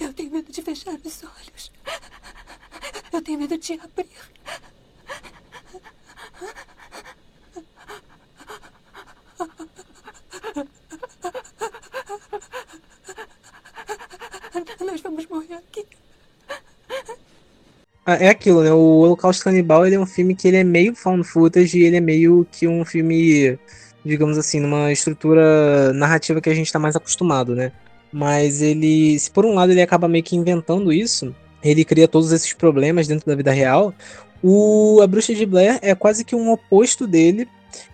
[0.00, 1.72] Eu tenho medo de fechar os olhos.
[3.12, 4.06] Eu tenho medo de abrir.
[14.80, 15.86] Nós vamos morrer aqui.
[16.48, 16.62] Ah,
[18.16, 18.72] É aquilo, né?
[18.72, 21.96] O Holocausto Canibal ele é um filme que ele é meio found footage e ele
[21.96, 23.58] é meio que um filme,
[24.02, 27.70] digamos assim, numa estrutura narrativa que a gente tá mais acostumado, né?
[28.10, 32.32] Mas ele, se por um lado ele acaba meio que inventando isso, ele cria todos
[32.32, 33.92] esses problemas dentro da vida real,
[34.42, 37.46] o A Bruxa de Blair é quase que um oposto dele,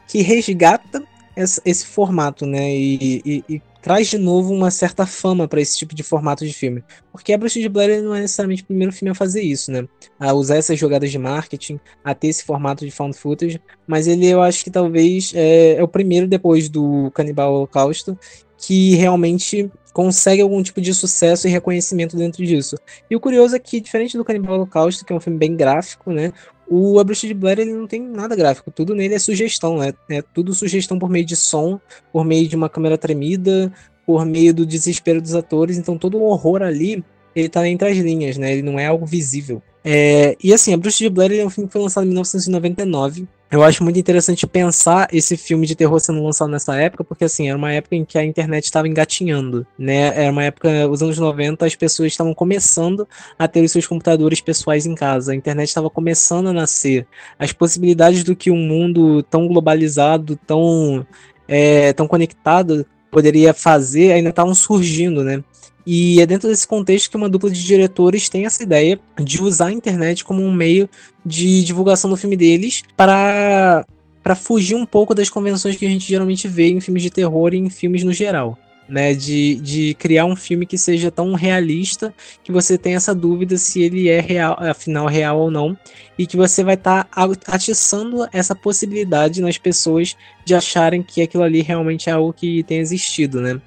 [0.06, 1.02] que resgata
[1.36, 2.70] esse formato, né?
[2.72, 6.54] E, e- e traz de novo uma certa fama para esse tipo de formato de
[6.54, 6.82] filme.
[7.12, 9.86] Porque A Bruxa de Blair não é necessariamente o primeiro filme a fazer isso, né?
[10.18, 14.26] A usar essas jogadas de marketing, a ter esse formato de found footage, mas ele
[14.26, 18.18] eu acho que talvez é, é o primeiro depois do Canibal Holocausto
[18.56, 22.76] que realmente consegue algum tipo de sucesso e reconhecimento dentro disso.
[23.10, 26.10] E o curioso é que, diferente do Canibal Holocausto, que é um filme bem gráfico,
[26.10, 26.32] né?
[26.68, 29.92] O A de Blair ele não tem nada gráfico, tudo nele é sugestão, né?
[30.10, 31.78] É tudo sugestão por meio de som,
[32.12, 33.72] por meio de uma câmera tremida,
[34.06, 37.04] por meio do desespero dos atores, então todo o horror ali,
[37.34, 38.52] ele tá entre as linhas, né?
[38.52, 39.62] Ele não é algo visível.
[39.84, 43.28] É, e assim, A Bruxa de Blair é um filme que foi lançado em 1999.
[43.50, 47.48] Eu acho muito interessante pensar esse filme de terror sendo lançado nessa época, porque assim,
[47.48, 50.06] era uma época em que a internet estava engatinhando, né?
[50.22, 53.06] Era uma época, os anos 90, as pessoas estavam começando
[53.38, 57.06] a ter os seus computadores pessoais em casa, a internet estava começando a nascer.
[57.38, 61.06] As possibilidades do que um mundo tão globalizado, tão,
[61.46, 65.44] é, tão conectado poderia fazer ainda estavam surgindo, né?
[65.86, 69.66] E é dentro desse contexto que uma dupla de diretores tem essa ideia de usar
[69.66, 70.88] a internet como um meio
[71.24, 73.84] de divulgação do filme deles para
[74.22, 77.52] para fugir um pouco das convenções que a gente geralmente vê em filmes de terror
[77.52, 78.58] e em filmes no geral.
[78.86, 83.56] Né, de, de criar um filme que seja tão realista que você tem essa dúvida
[83.56, 85.74] se ele é real, afinal real ou não,
[86.18, 90.14] e que você vai estar tá atiçando essa possibilidade nas pessoas
[90.44, 93.58] de acharem que aquilo ali realmente é algo que tem existido, né?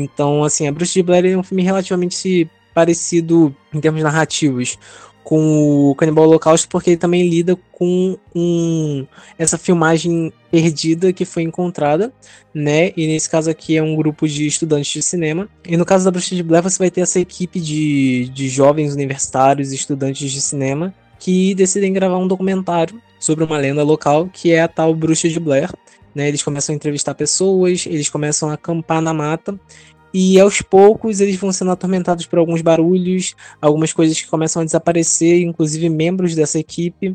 [0.00, 4.78] Então, assim, A Bruxa de Blair é um filme relativamente parecido em termos narrativos
[5.26, 9.04] com o Canibal Holocausto, porque ele também lida com um,
[9.36, 12.12] essa filmagem perdida que foi encontrada,
[12.54, 12.92] né?
[12.96, 15.48] E nesse caso aqui é um grupo de estudantes de cinema.
[15.64, 18.94] E no caso da Bruxa de Blair, você vai ter essa equipe de, de jovens
[18.94, 24.62] universitários, estudantes de cinema, que decidem gravar um documentário sobre uma lenda local, que é
[24.62, 25.72] a tal Bruxa de Blair.
[26.16, 29.60] Né, eles começam a entrevistar pessoas, eles começam a acampar na mata
[30.14, 34.64] e aos poucos eles vão sendo atormentados por alguns barulhos, algumas coisas que começam a
[34.64, 37.14] desaparecer, inclusive membros dessa equipe.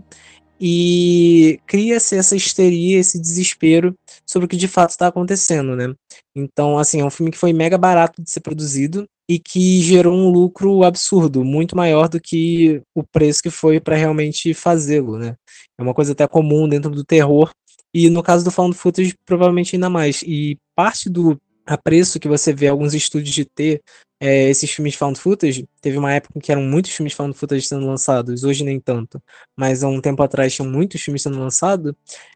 [0.64, 5.92] E cria-se essa histeria, esse desespero sobre o que de fato está acontecendo, né?
[6.36, 10.14] Então, assim, é um filme que foi mega barato de ser produzido e que gerou
[10.14, 15.36] um lucro absurdo, muito maior do que o preço que foi para realmente fazê-lo, né?
[15.80, 17.50] É uma coisa até comum dentro do terror
[17.94, 20.22] e no caso do Found Footage, provavelmente ainda mais.
[20.24, 23.82] E parte do apreço que você vê alguns estúdios de ter
[24.20, 25.68] é, esses filmes found footage.
[25.82, 29.22] Teve uma época em que eram muitos filmes found footage sendo lançados, hoje nem tanto,
[29.56, 31.94] mas há um tempo atrás tinham muitos filmes sendo lançados,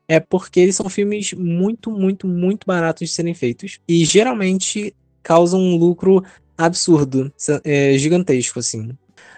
[0.07, 5.59] é porque eles são filmes muito, muito, muito baratos de serem feitos e geralmente causam
[5.59, 6.23] um lucro
[6.57, 7.31] absurdo,
[7.63, 8.97] é, gigantesco, assim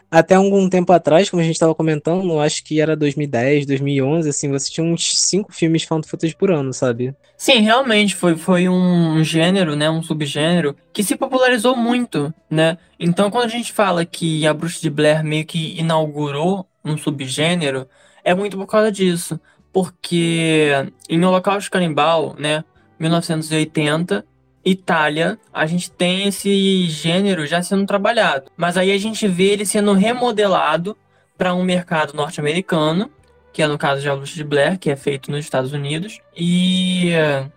[0.09, 4.49] até algum tempo atrás, como a gente estava comentando, acho que era 2010, 2011, assim,
[4.49, 7.13] você tinha uns cinco filmes found footage por ano, sabe?
[7.37, 12.77] Sim, realmente foi, foi um gênero, né, um subgênero que se popularizou muito, né?
[12.99, 17.87] Então, quando a gente fala que a Bruxa de Blair meio que inaugurou um subgênero,
[18.23, 19.39] é muito por causa disso,
[19.73, 20.71] porque
[21.09, 22.63] em Holocausto Canibal, né,
[22.99, 24.25] 1980,
[24.69, 28.51] Itália, a gente tem esse gênero já sendo trabalhado.
[28.57, 30.97] Mas aí a gente vê ele sendo remodelado
[31.37, 33.09] para um mercado norte-americano,
[33.53, 36.19] que é no caso de A de Blair, que é feito nos Estados Unidos.
[36.35, 37.11] E,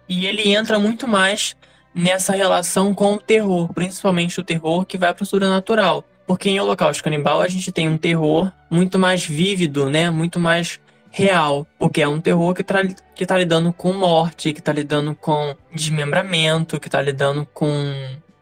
[0.09, 1.57] e ele entra muito mais
[1.95, 6.05] nessa relação com o terror, principalmente o terror que vai para o sobrenatural.
[6.27, 10.11] Porque em Holocausto Canibal a gente tem um terror muito mais vívido, né?
[10.11, 10.79] Muito mais
[11.11, 12.83] real, porque é um terror que, tá,
[13.15, 17.75] que tá lidando com morte, que tá lidando com desmembramento, que tá lidando com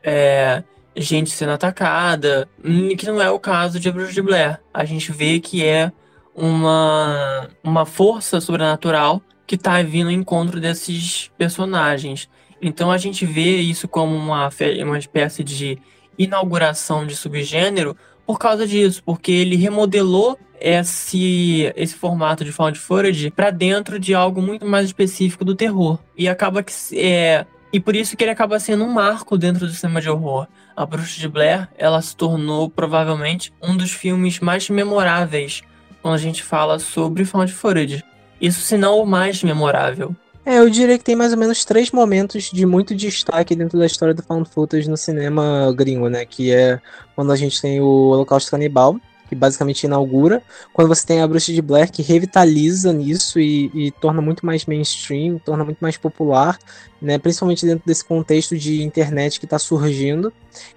[0.02, 0.62] é,
[0.94, 2.48] gente sendo atacada,
[2.96, 4.60] que não é o caso de Bruxa de Blair.
[4.72, 5.90] A gente vê que é
[6.34, 12.28] uma, uma força sobrenatural que tá vindo ao encontro desses personagens.
[12.60, 14.50] Então a gente vê isso como uma,
[14.82, 15.78] uma espécie de
[16.18, 17.96] inauguração de subgênero
[18.26, 24.14] por causa disso, porque ele remodelou esse, esse formato de found footage para dentro de
[24.14, 25.98] algo muito mais específico do terror.
[26.16, 29.72] E acaba que é, e por isso que ele acaba sendo um marco dentro do
[29.72, 30.46] cinema de horror.
[30.74, 35.62] A Bruxa de Blair, ela se tornou provavelmente um dos filmes mais memoráveis
[36.00, 38.02] quando a gente fala sobre found footage.
[38.40, 40.14] Isso se não o mais memorável.
[40.46, 43.84] É, eu diria que tem mais ou menos três momentos de muito destaque dentro da
[43.84, 46.24] história do found footage no cinema gringo, né?
[46.24, 46.80] Que é
[47.14, 48.98] quando a gente tem o Holocausto Canibal,
[49.28, 53.90] que basicamente inaugura, quando você tem a Bruxa de Blair, que revitaliza nisso e, e,
[53.90, 56.58] torna muito mais mainstream, torna muito mais popular,
[57.00, 60.32] né, principalmente dentro desse contexto de internet que está surgindo.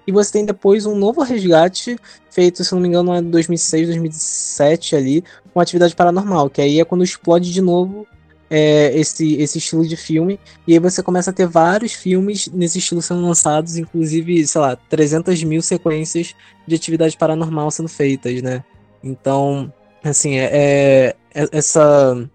[0.06, 1.96] E você tem depois um novo resgate,
[2.30, 6.84] feito, se não me engano, em 2006, 2007 ali, com atividade paranormal, que aí é
[6.84, 8.06] quando explode de novo
[8.54, 10.38] é, esse, esse estilo de filme.
[10.66, 14.76] E aí você começa a ter vários filmes nesse estilo sendo lançados, inclusive, sei lá,
[14.76, 16.34] 300 mil sequências
[16.66, 18.62] de atividade paranormal sendo feitas, né?
[19.02, 19.72] Então,
[20.04, 22.28] assim, é, é, é essa.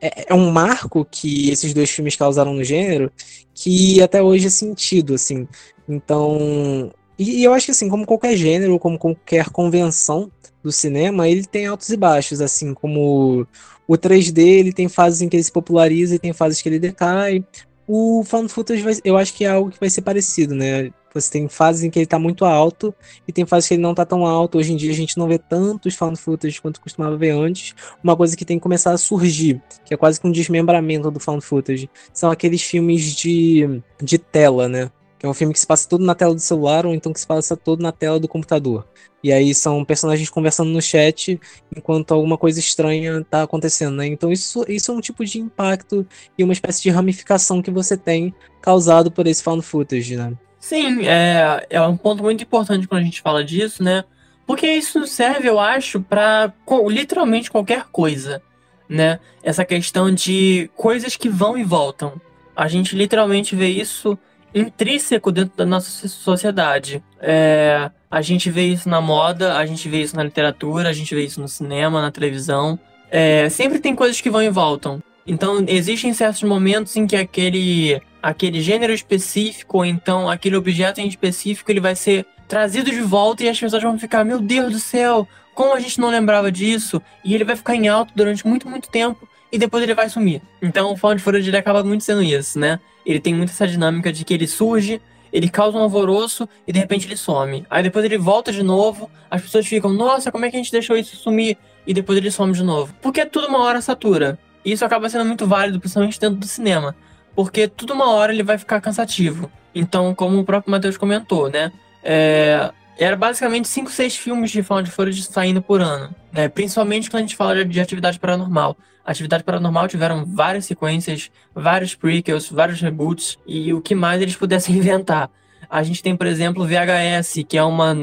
[0.00, 3.10] É, é, um marco que esses dois filmes causaram no gênero
[3.52, 5.48] que até hoje é sentido, assim.
[5.88, 6.92] Então.
[7.18, 10.30] E, e eu acho que, assim, como qualquer gênero, como qualquer convenção
[10.64, 13.46] do cinema, ele tem altos e baixos, assim como
[13.86, 16.78] o 3D ele tem fases em que ele se populariza e tem fases que ele
[16.78, 17.44] decai.
[17.86, 20.90] O found footage vai, eu acho que é algo que vai ser parecido, né?
[21.12, 22.92] Você tem fases em que ele tá muito alto
[23.28, 24.58] e tem fases que ele não tá tão alto.
[24.58, 27.74] Hoje em dia a gente não vê tantos found footage quanto costumava ver antes.
[28.02, 31.20] Uma coisa que tem que começar a surgir, que é quase que um desmembramento do
[31.20, 34.90] found footage, são aqueles filmes de, de tela, né?
[35.24, 37.26] É um filme que se passa todo na tela do celular ou então que se
[37.26, 38.86] passa todo na tela do computador.
[39.22, 41.40] E aí são personagens conversando no chat
[41.74, 44.06] enquanto alguma coisa estranha está acontecendo, né?
[44.06, 46.06] Então isso, isso é um tipo de impacto
[46.36, 50.34] e uma espécie de ramificação que você tem causado por esse found footage, né?
[50.60, 54.04] Sim, é, é um ponto muito importante quando a gente fala disso, né?
[54.46, 56.52] Porque isso serve, eu acho, para
[56.90, 58.42] literalmente qualquer coisa.
[58.86, 59.18] né?
[59.42, 62.20] Essa questão de coisas que vão e voltam.
[62.54, 64.18] A gente literalmente vê isso
[64.54, 67.02] intrínseco dentro da nossa sociedade.
[67.20, 71.14] É, a gente vê isso na moda, a gente vê isso na literatura, a gente
[71.14, 72.78] vê isso no cinema, na televisão.
[73.10, 75.02] É, sempre tem coisas que vão e voltam.
[75.26, 81.08] Então, existem certos momentos em que aquele, aquele gênero específico, ou então aquele objeto em
[81.08, 84.78] específico, ele vai ser trazido de volta e as pessoas vão ficar: Meu Deus do
[84.78, 87.00] céu, como a gente não lembrava disso?
[87.24, 90.42] E ele vai ficar em alto durante muito, muito tempo e depois ele vai sumir.
[90.60, 92.80] Então, o Found Footage acaba muito sendo isso, né?
[93.04, 95.00] Ele tem muito essa dinâmica de que ele surge,
[95.32, 97.66] ele causa um alvoroço e de repente ele some.
[97.68, 100.70] Aí depois ele volta de novo, as pessoas ficam, nossa, como é que a gente
[100.70, 101.58] deixou isso sumir?
[101.86, 102.94] E depois ele some de novo.
[103.02, 104.38] Porque tudo uma hora satura.
[104.64, 106.96] E isso acaba sendo muito válido, principalmente dentro do cinema.
[107.34, 109.50] Porque tudo uma hora ele vai ficar cansativo.
[109.74, 111.72] Então, como o próprio Matheus comentou, né?
[112.02, 116.14] É, era basicamente 5, 6 filmes de found footage saindo por ano.
[116.32, 116.48] Né?
[116.48, 118.76] Principalmente quando a gente fala de, de atividade paranormal.
[119.04, 124.76] Atividade Paranormal tiveram várias sequências, vários prequels, vários reboots e o que mais eles pudessem
[124.78, 125.30] inventar.
[125.68, 127.94] A gente tem, por exemplo, VHS, que é uma,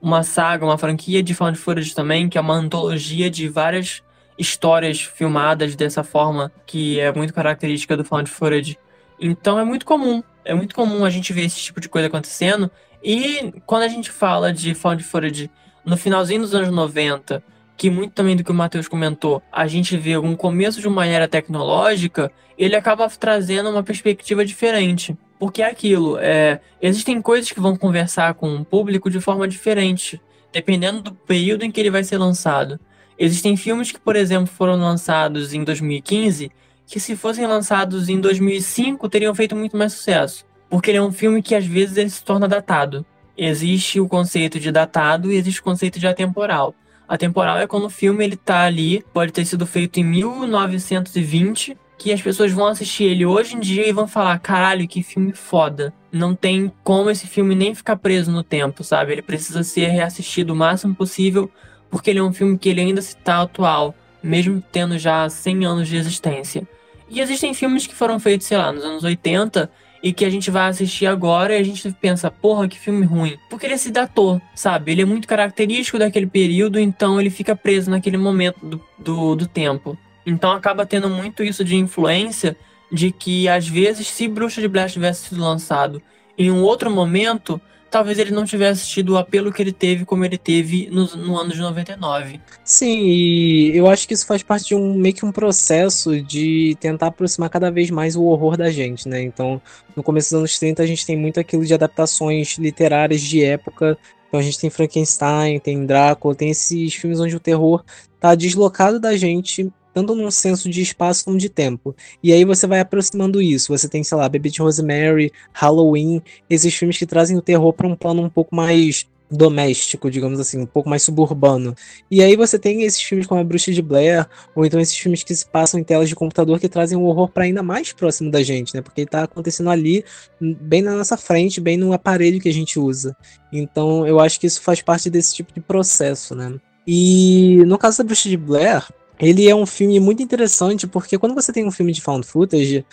[0.00, 4.02] uma saga, uma franquia de found footage também, que é uma antologia de várias
[4.38, 8.78] histórias filmadas dessa forma, que é muito característica do found footage.
[9.20, 12.70] Então é muito comum, é muito comum a gente ver esse tipo de coisa acontecendo.
[13.02, 15.50] E quando a gente fala de found footage
[15.84, 17.42] no finalzinho dos anos 90
[17.80, 21.06] que muito também do que o Matheus comentou, a gente vê um começo de uma
[21.06, 25.16] era tecnológica, ele acaba trazendo uma perspectiva diferente.
[25.38, 30.20] Porque é aquilo, é, existem coisas que vão conversar com o público de forma diferente,
[30.52, 32.78] dependendo do período em que ele vai ser lançado.
[33.18, 36.52] Existem filmes que, por exemplo, foram lançados em 2015,
[36.84, 40.44] que se fossem lançados em 2005 teriam feito muito mais sucesso.
[40.68, 43.06] Porque ele é um filme que às vezes ele se torna datado.
[43.38, 46.74] Existe o conceito de datado e existe o conceito de atemporal.
[47.10, 51.76] A temporal é quando o filme ele tá ali, pode ter sido feito em 1920,
[51.98, 55.32] que as pessoas vão assistir ele hoje em dia e vão falar: caralho, que filme
[55.32, 55.92] foda.
[56.12, 59.10] Não tem como esse filme nem ficar preso no tempo, sabe?
[59.10, 61.50] Ele precisa ser reassistido o máximo possível,
[61.90, 63.92] porque ele é um filme que ele ainda está atual,
[64.22, 66.62] mesmo tendo já 100 anos de existência.
[67.08, 69.68] E existem filmes que foram feitos, sei lá, nos anos 80
[70.02, 73.36] e que a gente vai assistir agora e a gente pensa, porra, que filme ruim.
[73.48, 74.92] Porque ele se datou, sabe?
[74.92, 79.46] Ele é muito característico daquele período, então ele fica preso naquele momento do, do, do
[79.46, 79.96] tempo.
[80.24, 82.56] Então acaba tendo muito isso de influência
[82.90, 86.02] de que, às vezes, se Bruxa de Blair tivesse sido lançado
[86.36, 87.60] em um outro momento,
[87.90, 91.36] talvez ele não tivesse tido o apelo que ele teve como ele teve no, no
[91.36, 92.40] ano de 99.
[92.64, 96.76] Sim, e eu acho que isso faz parte de um meio que um processo de
[96.80, 99.22] tentar aproximar cada vez mais o horror da gente, né?
[99.22, 99.60] Então,
[99.96, 103.98] no começo dos anos 30 a gente tem muito aquilo de adaptações literárias de época.
[104.28, 107.82] Então a gente tem Frankenstein, tem Drácula, tem esses filmes onde o terror
[108.20, 111.94] tá deslocado da gente tanto num senso de espaço como de tempo.
[112.22, 113.76] E aí você vai aproximando isso.
[113.76, 117.86] Você tem, sei lá, Baby de Rosemary, Halloween, esses filmes que trazem o terror para
[117.86, 121.74] um plano um pouco mais doméstico, digamos assim, um pouco mais suburbano.
[122.10, 125.22] E aí você tem esses filmes como A Bruxa de Blair, ou então esses filmes
[125.22, 128.30] que se passam em telas de computador que trazem o horror para ainda mais próximo
[128.30, 128.82] da gente, né?
[128.82, 130.04] Porque ele tá acontecendo ali,
[130.40, 133.16] bem na nossa frente, bem no aparelho que a gente usa.
[133.52, 136.54] Então, eu acho que isso faz parte desse tipo de processo, né?
[136.86, 138.84] E no caso da Bruxa de Blair,
[139.20, 142.84] ele é um filme muito interessante porque quando você tem um filme de found footage,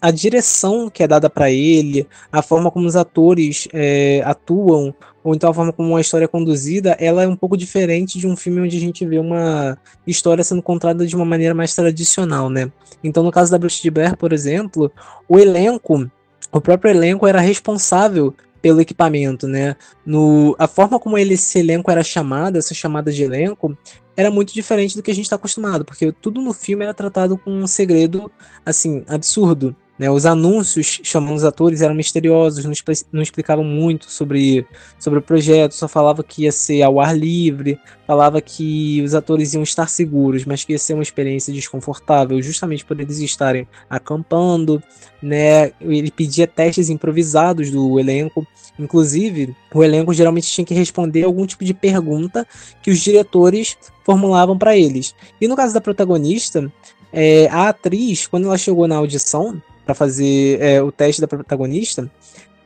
[0.00, 5.34] a direção que é dada para ele, a forma como os atores é, atuam, ou
[5.34, 8.36] então a forma como a história é conduzida, ela é um pouco diferente de um
[8.36, 12.70] filme onde a gente vê uma história sendo contada de uma maneira mais tradicional, né?
[13.04, 14.90] Então, no caso da Bruxa de Blair, por exemplo,
[15.28, 16.10] o elenco,
[16.50, 19.76] o próprio elenco era responsável pelo equipamento, né?
[20.06, 23.76] No, a forma como ele, esse elenco era chamado, essa chamada de elenco,
[24.16, 27.36] era muito diferente do que a gente está acostumado, porque tudo no filme era tratado
[27.36, 28.30] com um segredo,
[28.64, 29.74] assim, absurdo.
[29.98, 30.10] Né?
[30.10, 32.72] Os anúncios chamando os atores eram misteriosos, não,
[33.12, 34.66] não explicavam muito sobre,
[34.98, 39.52] sobre o projeto, só falava que ia ser ao ar livre, falava que os atores
[39.54, 44.82] iam estar seguros, mas que ia ser uma experiência desconfortável, justamente por eles estarem acampando.
[45.22, 45.72] Né?
[45.80, 48.46] Ele pedia testes improvisados do elenco.
[48.78, 52.46] Inclusive, o elenco geralmente tinha que responder algum tipo de pergunta
[52.82, 55.14] que os diretores formulavam para eles.
[55.40, 56.72] E no caso da protagonista,
[57.12, 62.10] é, a atriz, quando ela chegou na audição para fazer é, o teste da protagonista,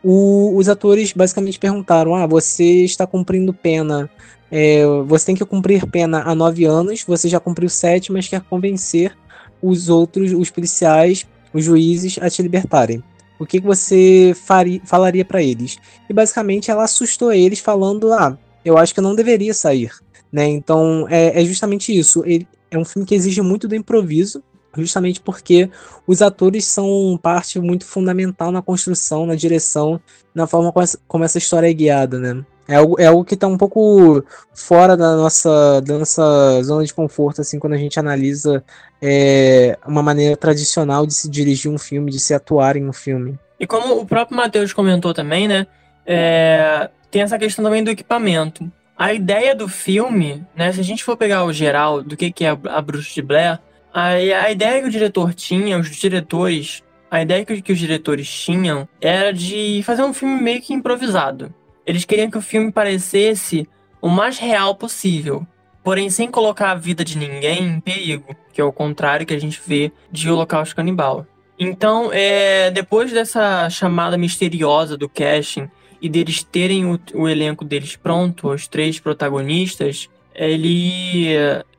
[0.03, 4.11] o, os atores basicamente perguntaram: Ah, você está cumprindo pena.
[4.51, 8.41] É, você tem que cumprir pena há nove anos, você já cumpriu sete, mas quer
[8.43, 9.17] convencer
[9.61, 13.03] os outros, os policiais, os juízes, a te libertarem.
[13.39, 15.79] O que, que você faria, falaria para eles?
[16.09, 19.91] E basicamente ela assustou eles, falando: Ah, eu acho que eu não deveria sair.
[20.33, 20.47] Né?
[20.47, 22.23] Então é, é justamente isso.
[22.25, 24.43] Ele, é um filme que exige muito do improviso,
[24.83, 25.71] justamente porque
[26.07, 30.01] os atores são parte muito fundamental na construção, na direção,
[30.35, 30.73] na forma
[31.07, 32.45] como essa, história é guiada, né?
[32.69, 36.93] É algo, é algo que está um pouco fora da nossa, da nossa zona de
[36.93, 38.65] conforto, assim, quando a gente analisa
[39.01, 43.39] é, uma maneira tradicional de se dirigir um filme, de se atuar em um filme.
[43.59, 45.67] E como o próprio Matheus comentou também, né?
[46.05, 48.71] É, tem essa questão também do equipamento.
[48.99, 50.73] A ideia do filme, né?
[50.73, 53.59] Se a gente for pegar o geral do que, que é a Bruxa de Blair,
[53.97, 58.29] a, a ideia que o diretor tinha, os diretores, a ideia que, que os diretores
[58.31, 61.55] tinham era de fazer um filme meio que improvisado.
[61.87, 63.67] Eles queriam que o filme parecesse
[64.03, 65.47] o mais real possível,
[65.83, 69.41] porém sem colocar a vida de ninguém em perigo, que é o contrário que a
[69.41, 71.27] gente vê de Holocausto Canibal.
[71.59, 75.71] Então, é, depois dessa chamada misteriosa do casting
[76.03, 81.35] e deles terem o, o elenco deles pronto, os três protagonistas, ele,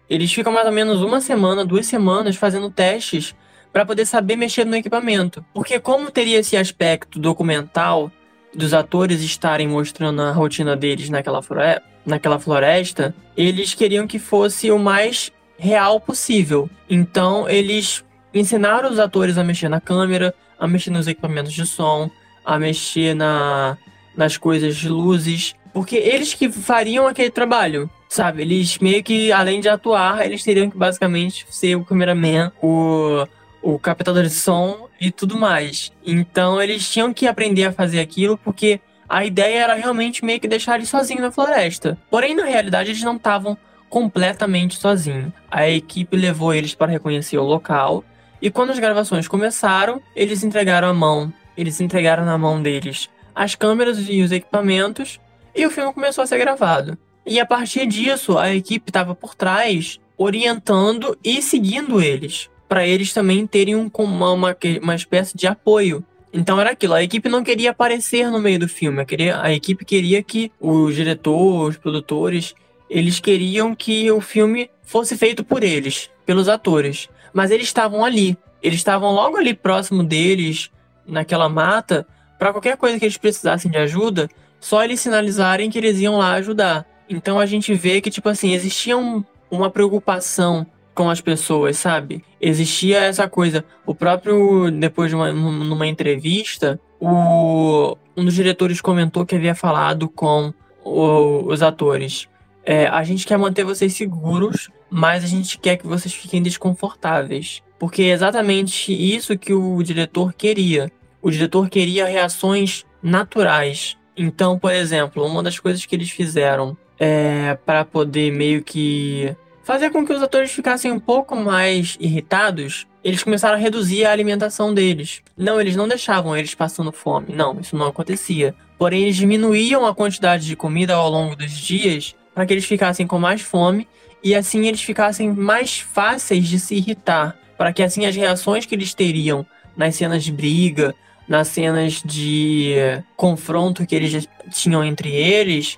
[0.10, 3.36] eles ficam mais ou menos uma semana, duas semanas fazendo testes
[3.72, 5.46] para poder saber mexer no equipamento.
[5.54, 8.12] Porque como teria esse aspecto documental
[8.56, 14.72] dos atores estarem mostrando a rotina deles naquela, floresta, naquela floresta, eles queriam que fosse
[14.72, 16.70] o mais real possível.
[16.90, 18.04] Então, eles
[18.34, 22.10] ensinaram os atores a mexer na câmera, a mexer nos equipamentos de som,
[22.44, 23.78] a mexer na,
[24.16, 28.42] nas coisas de luzes, porque eles que fariam aquele trabalho, sabe?
[28.42, 33.26] Eles meio que, além de atuar, eles teriam que basicamente ser o cameraman, o
[33.62, 35.92] o captador de som e tudo mais.
[36.06, 38.80] Então eles tinham que aprender a fazer aquilo porque
[39.10, 41.98] a ideia era realmente meio que deixar eles sozinhos na floresta.
[42.10, 43.58] Porém, na realidade, eles não estavam
[43.90, 45.34] completamente sozinhos.
[45.52, 48.06] A equipe levou eles para reconhecer o local
[48.42, 53.54] e quando as gravações começaram, eles entregaram a mão, eles entregaram na mão deles as
[53.54, 55.20] câmeras e os equipamentos
[55.54, 56.98] e o filme começou a ser gravado.
[57.28, 63.14] E a partir disso, a equipe estava por trás, orientando e seguindo eles para eles
[63.14, 66.04] também terem um, uma, uma, uma espécie de apoio.
[66.34, 69.54] Então era aquilo, a equipe não queria aparecer no meio do filme, a, queria, a
[69.54, 72.54] equipe queria que os diretores, os produtores,
[72.90, 77.10] eles queriam que o filme fosse feito por eles, pelos atores.
[77.34, 80.70] Mas eles estavam ali, eles estavam logo ali próximo deles,
[81.06, 82.06] naquela mata,
[82.38, 86.34] para qualquer coisa que eles precisassem de ajuda, só eles sinalizarem que eles iam lá
[86.34, 86.86] ajudar.
[87.10, 92.24] Então a gente vê que, tipo assim, existia um, uma preocupação com as pessoas, sabe?
[92.42, 93.64] Existia essa coisa.
[93.86, 100.10] O próprio, depois de uma numa entrevista, o, um dos diretores comentou que havia falado
[100.10, 100.52] com
[100.84, 102.28] o, os atores.
[102.66, 107.62] É, a gente quer manter vocês seguros, mas a gente quer que vocês fiquem desconfortáveis.
[107.78, 110.92] Porque é exatamente isso que o diretor queria.
[111.22, 113.96] O diretor queria reações naturais.
[114.18, 119.90] Então, por exemplo, uma das coisas que eles fizeram é, para poder meio que fazer
[119.90, 124.74] com que os atores ficassem um pouco mais irritados, eles começaram a reduzir a alimentação
[124.74, 125.22] deles.
[125.38, 127.34] Não, eles não deixavam eles passando fome.
[127.34, 128.56] Não, isso não acontecia.
[128.78, 133.08] Porém, eles diminuíam a quantidade de comida ao longo dos dias para que eles ficassem
[133.08, 133.88] com mais fome
[134.24, 138.76] e assim eles ficassem mais fáceis de se irritar, para que assim as reações que
[138.76, 139.46] eles teriam
[139.76, 140.94] nas cenas de briga,
[141.28, 142.76] nas cenas de
[143.16, 145.78] confronto que eles tinham entre eles,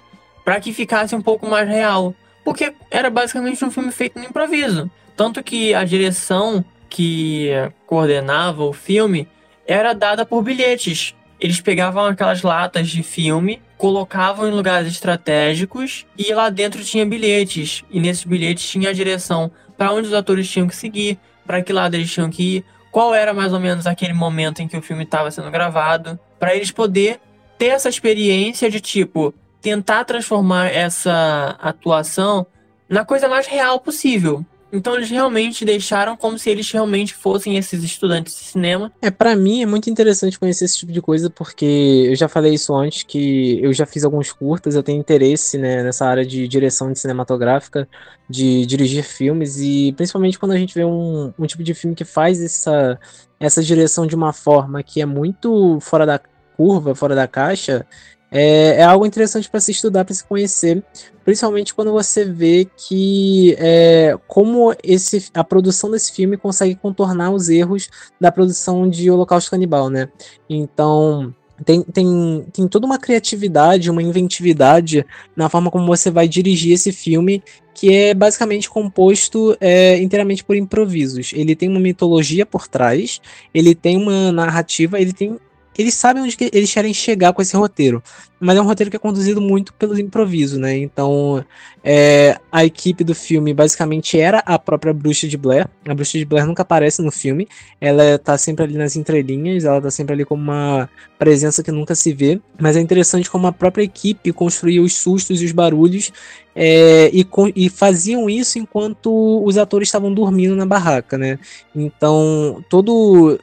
[0.50, 2.12] para que ficasse um pouco mais real
[2.44, 4.90] porque era basicamente um filme feito no improviso.
[5.16, 7.52] Tanto que a direção que
[7.86, 9.28] coordenava o filme
[9.68, 11.14] era dada por bilhetes.
[11.40, 17.84] Eles pegavam aquelas latas de filme, colocavam em lugares estratégicos e lá dentro tinha bilhetes.
[17.92, 21.72] E nesses bilhetes tinha a direção para onde os atores tinham que seguir, para que
[21.72, 24.82] lado eles tinham que ir, qual era mais ou menos aquele momento em que o
[24.82, 27.20] filme estava sendo gravado, para eles poder
[27.56, 29.32] ter essa experiência de tipo,
[29.62, 32.46] tentar transformar essa atuação
[32.88, 34.46] na coisa mais real possível.
[34.72, 38.92] Então eles realmente deixaram como se eles realmente fossem esses estudantes de cinema.
[39.02, 42.54] É, para mim é muito interessante conhecer esse tipo de coisa, porque eu já falei
[42.54, 46.48] isso antes, que eu já fiz alguns curtas, eu tenho interesse né, nessa área de
[46.48, 47.88] direção de cinematográfica,
[48.30, 52.06] de dirigir filmes, e principalmente quando a gente vê um, um tipo de filme que
[52.06, 53.00] faz essa,
[53.40, 56.20] essa direção de uma forma que é muito fora da
[56.56, 57.88] curva, fora da caixa,
[58.32, 60.84] é, é algo interessante para se estudar, para se conhecer,
[61.26, 67.50] principalmente quando você vê que é, como esse, a produção desse filme consegue contornar os
[67.50, 70.10] erros da produção de Holocausto Canibal, né?
[70.50, 71.34] Então
[71.66, 75.06] tem, tem, tem toda uma criatividade, uma inventividade
[75.36, 80.56] na forma como você vai dirigir esse filme, que é basicamente composto é, inteiramente por
[80.56, 81.32] improvisos.
[81.34, 83.20] Ele tem uma mitologia por trás,
[83.54, 85.38] ele tem uma narrativa, ele tem
[85.80, 88.04] eles sabem onde que eles querem chegar com esse roteiro.
[88.38, 90.78] Mas é um roteiro que é conduzido muito pelo improviso, né?
[90.78, 91.44] Então,
[91.82, 95.70] é, a equipe do filme basicamente era a própria Bruxa de Blair.
[95.88, 97.48] A Bruxa de Blair nunca aparece no filme.
[97.80, 101.96] Ela tá sempre ali nas entrelinhas, ela tá sempre ali como uma presença que nunca
[101.96, 102.42] se vê.
[102.60, 106.12] Mas é interessante como a própria equipe construía os sustos e os barulhos
[106.54, 107.26] é, e,
[107.56, 111.40] e, faziam isso enquanto os atores estavam dormindo na barraca, né?
[111.74, 113.40] Então, todo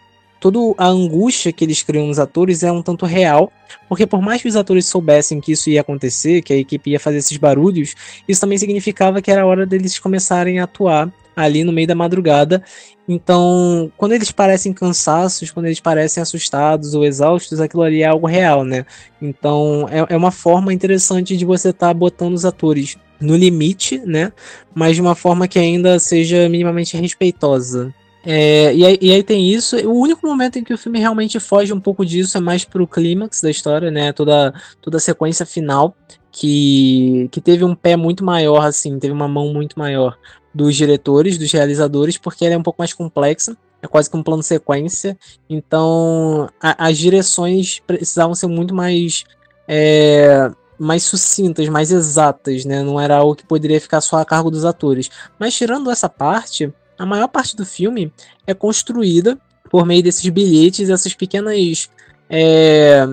[0.50, 3.52] toda a angústia que eles criam nos atores é um tanto real,
[3.88, 7.00] porque por mais que os atores soubessem que isso ia acontecer, que a equipe ia
[7.00, 7.94] fazer esses barulhos,
[8.28, 12.62] isso também significava que era hora deles começarem a atuar ali no meio da madrugada.
[13.08, 18.28] Então, quando eles parecem cansaços, quando eles parecem assustados ou exaustos, aquilo ali é algo
[18.28, 18.86] real, né?
[19.20, 23.98] Então, é, é uma forma interessante de você estar tá botando os atores no limite,
[23.98, 24.32] né?
[24.72, 27.92] Mas de uma forma que ainda seja minimamente respeitosa.
[28.28, 29.76] É, e, aí, e, aí, tem isso.
[29.88, 32.84] O único momento em que o filme realmente foge um pouco disso é mais pro
[32.84, 34.12] clímax da história, né?
[34.12, 34.52] Toda,
[34.82, 35.96] toda a sequência final
[36.32, 40.18] que, que teve um pé muito maior, assim, teve uma mão muito maior
[40.52, 43.56] dos diretores, dos realizadores, porque ela é um pouco mais complexa.
[43.80, 45.16] É quase que um plano sequência.
[45.48, 49.22] Então, a, as direções precisavam ser muito mais.
[49.68, 52.82] É, mais sucintas, mais exatas, né?
[52.82, 55.08] Não era algo que poderia ficar só a cargo dos atores.
[55.38, 58.12] Mas tirando essa parte, a maior parte do filme
[58.46, 59.38] é construída
[59.70, 61.90] por meio desses bilhetes, essas pequenas
[62.30, 63.06] é,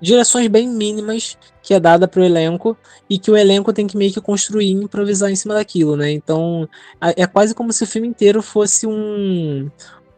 [0.00, 2.76] direções bem mínimas que é dada para o elenco
[3.08, 6.10] e que o elenco tem que meio que construir e improvisar em cima daquilo, né?
[6.10, 6.68] Então
[7.16, 9.70] é quase como se o filme inteiro fosse um,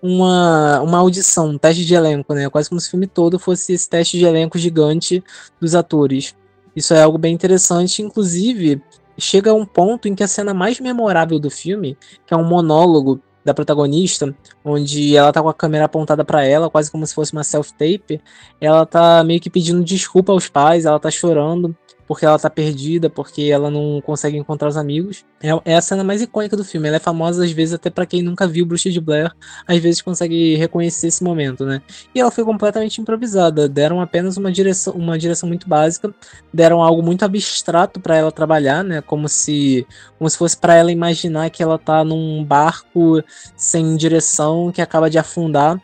[0.02, 2.50] uma, uma audição, um teste de elenco, né?
[2.50, 5.22] Quase como se o filme todo fosse esse teste de elenco gigante
[5.60, 6.34] dos atores.
[6.74, 8.82] Isso é algo bem interessante, inclusive
[9.18, 11.96] chega a um ponto em que a cena mais memorável do filme,
[12.26, 16.68] que é um monólogo da protagonista, onde ela tá com a câmera apontada para ela,
[16.68, 18.20] quase como se fosse uma self-tape,
[18.60, 21.76] ela tá meio que pedindo desculpa aos pais, ela tá chorando,
[22.06, 25.24] porque ela tá perdida, porque ela não consegue encontrar os amigos.
[25.42, 26.86] É, é a cena mais icônica do filme.
[26.86, 29.32] Ela é famosa, às vezes, até para quem nunca viu Bruxa de Blair,
[29.66, 31.82] às vezes consegue reconhecer esse momento, né?
[32.14, 33.68] E ela foi completamente improvisada.
[33.68, 36.14] Deram apenas uma direção, uma direção muito básica,
[36.52, 39.00] deram algo muito abstrato para ela trabalhar, né?
[39.00, 39.86] Como se,
[40.18, 43.22] como se fosse para ela imaginar que ela tá num barco
[43.56, 45.80] sem direção que acaba de afundar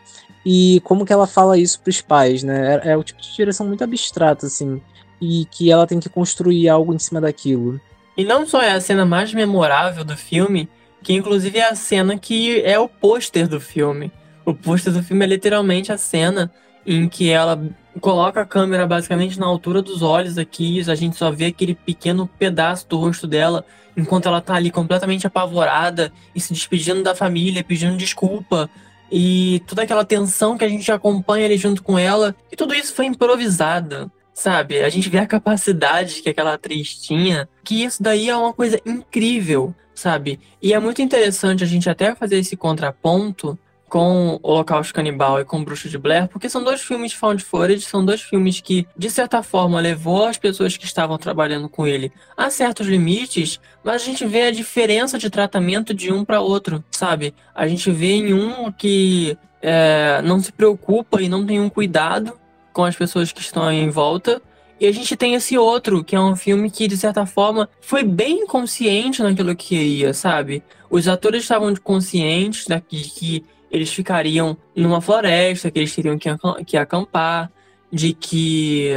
[0.46, 2.80] e como que ela fala isso para os pais, né?
[2.84, 4.80] É, é, o tipo de direção muito abstrata, assim
[5.22, 7.80] e que ela tem que construir algo em cima daquilo.
[8.16, 10.68] E não só é a cena mais memorável do filme,
[11.00, 14.10] que inclusive é a cena que é o pôster do filme.
[14.44, 16.52] O pôster do filme é literalmente a cena
[16.84, 17.62] em que ela
[18.00, 22.26] coloca a câmera basicamente na altura dos olhos aqui, a gente só vê aquele pequeno
[22.26, 23.64] pedaço do rosto dela,
[23.96, 28.68] enquanto ela tá ali completamente apavorada e se despedindo da família, pedindo desculpa,
[29.12, 32.92] e toda aquela tensão que a gente acompanha ali junto com ela, e tudo isso
[32.92, 34.10] foi improvisado.
[34.42, 34.82] Sabe?
[34.82, 38.76] A gente vê a capacidade que aquela atriz tinha, que isso daí é uma coisa
[38.84, 40.40] incrível, sabe?
[40.60, 43.56] E é muito interessante a gente até fazer esse contraponto
[43.88, 47.82] com O Holocausto Canibal e com Bruxo de Blair, porque são dois filmes found footage,
[47.82, 52.10] são dois filmes que, de certa forma, levou as pessoas que estavam trabalhando com ele
[52.36, 56.82] a certos limites, mas a gente vê a diferença de tratamento de um para outro,
[56.90, 57.32] sabe?
[57.54, 62.41] A gente vê em um que é, não se preocupa e não tem um cuidado
[62.72, 64.40] com as pessoas que estão em volta.
[64.80, 68.02] E a gente tem esse outro, que é um filme que, de certa forma, foi
[68.02, 70.62] bem consciente naquilo que ia, sabe?
[70.90, 77.50] Os atores estavam conscientes de que eles ficariam numa floresta, que eles teriam que acampar,
[77.92, 78.90] de que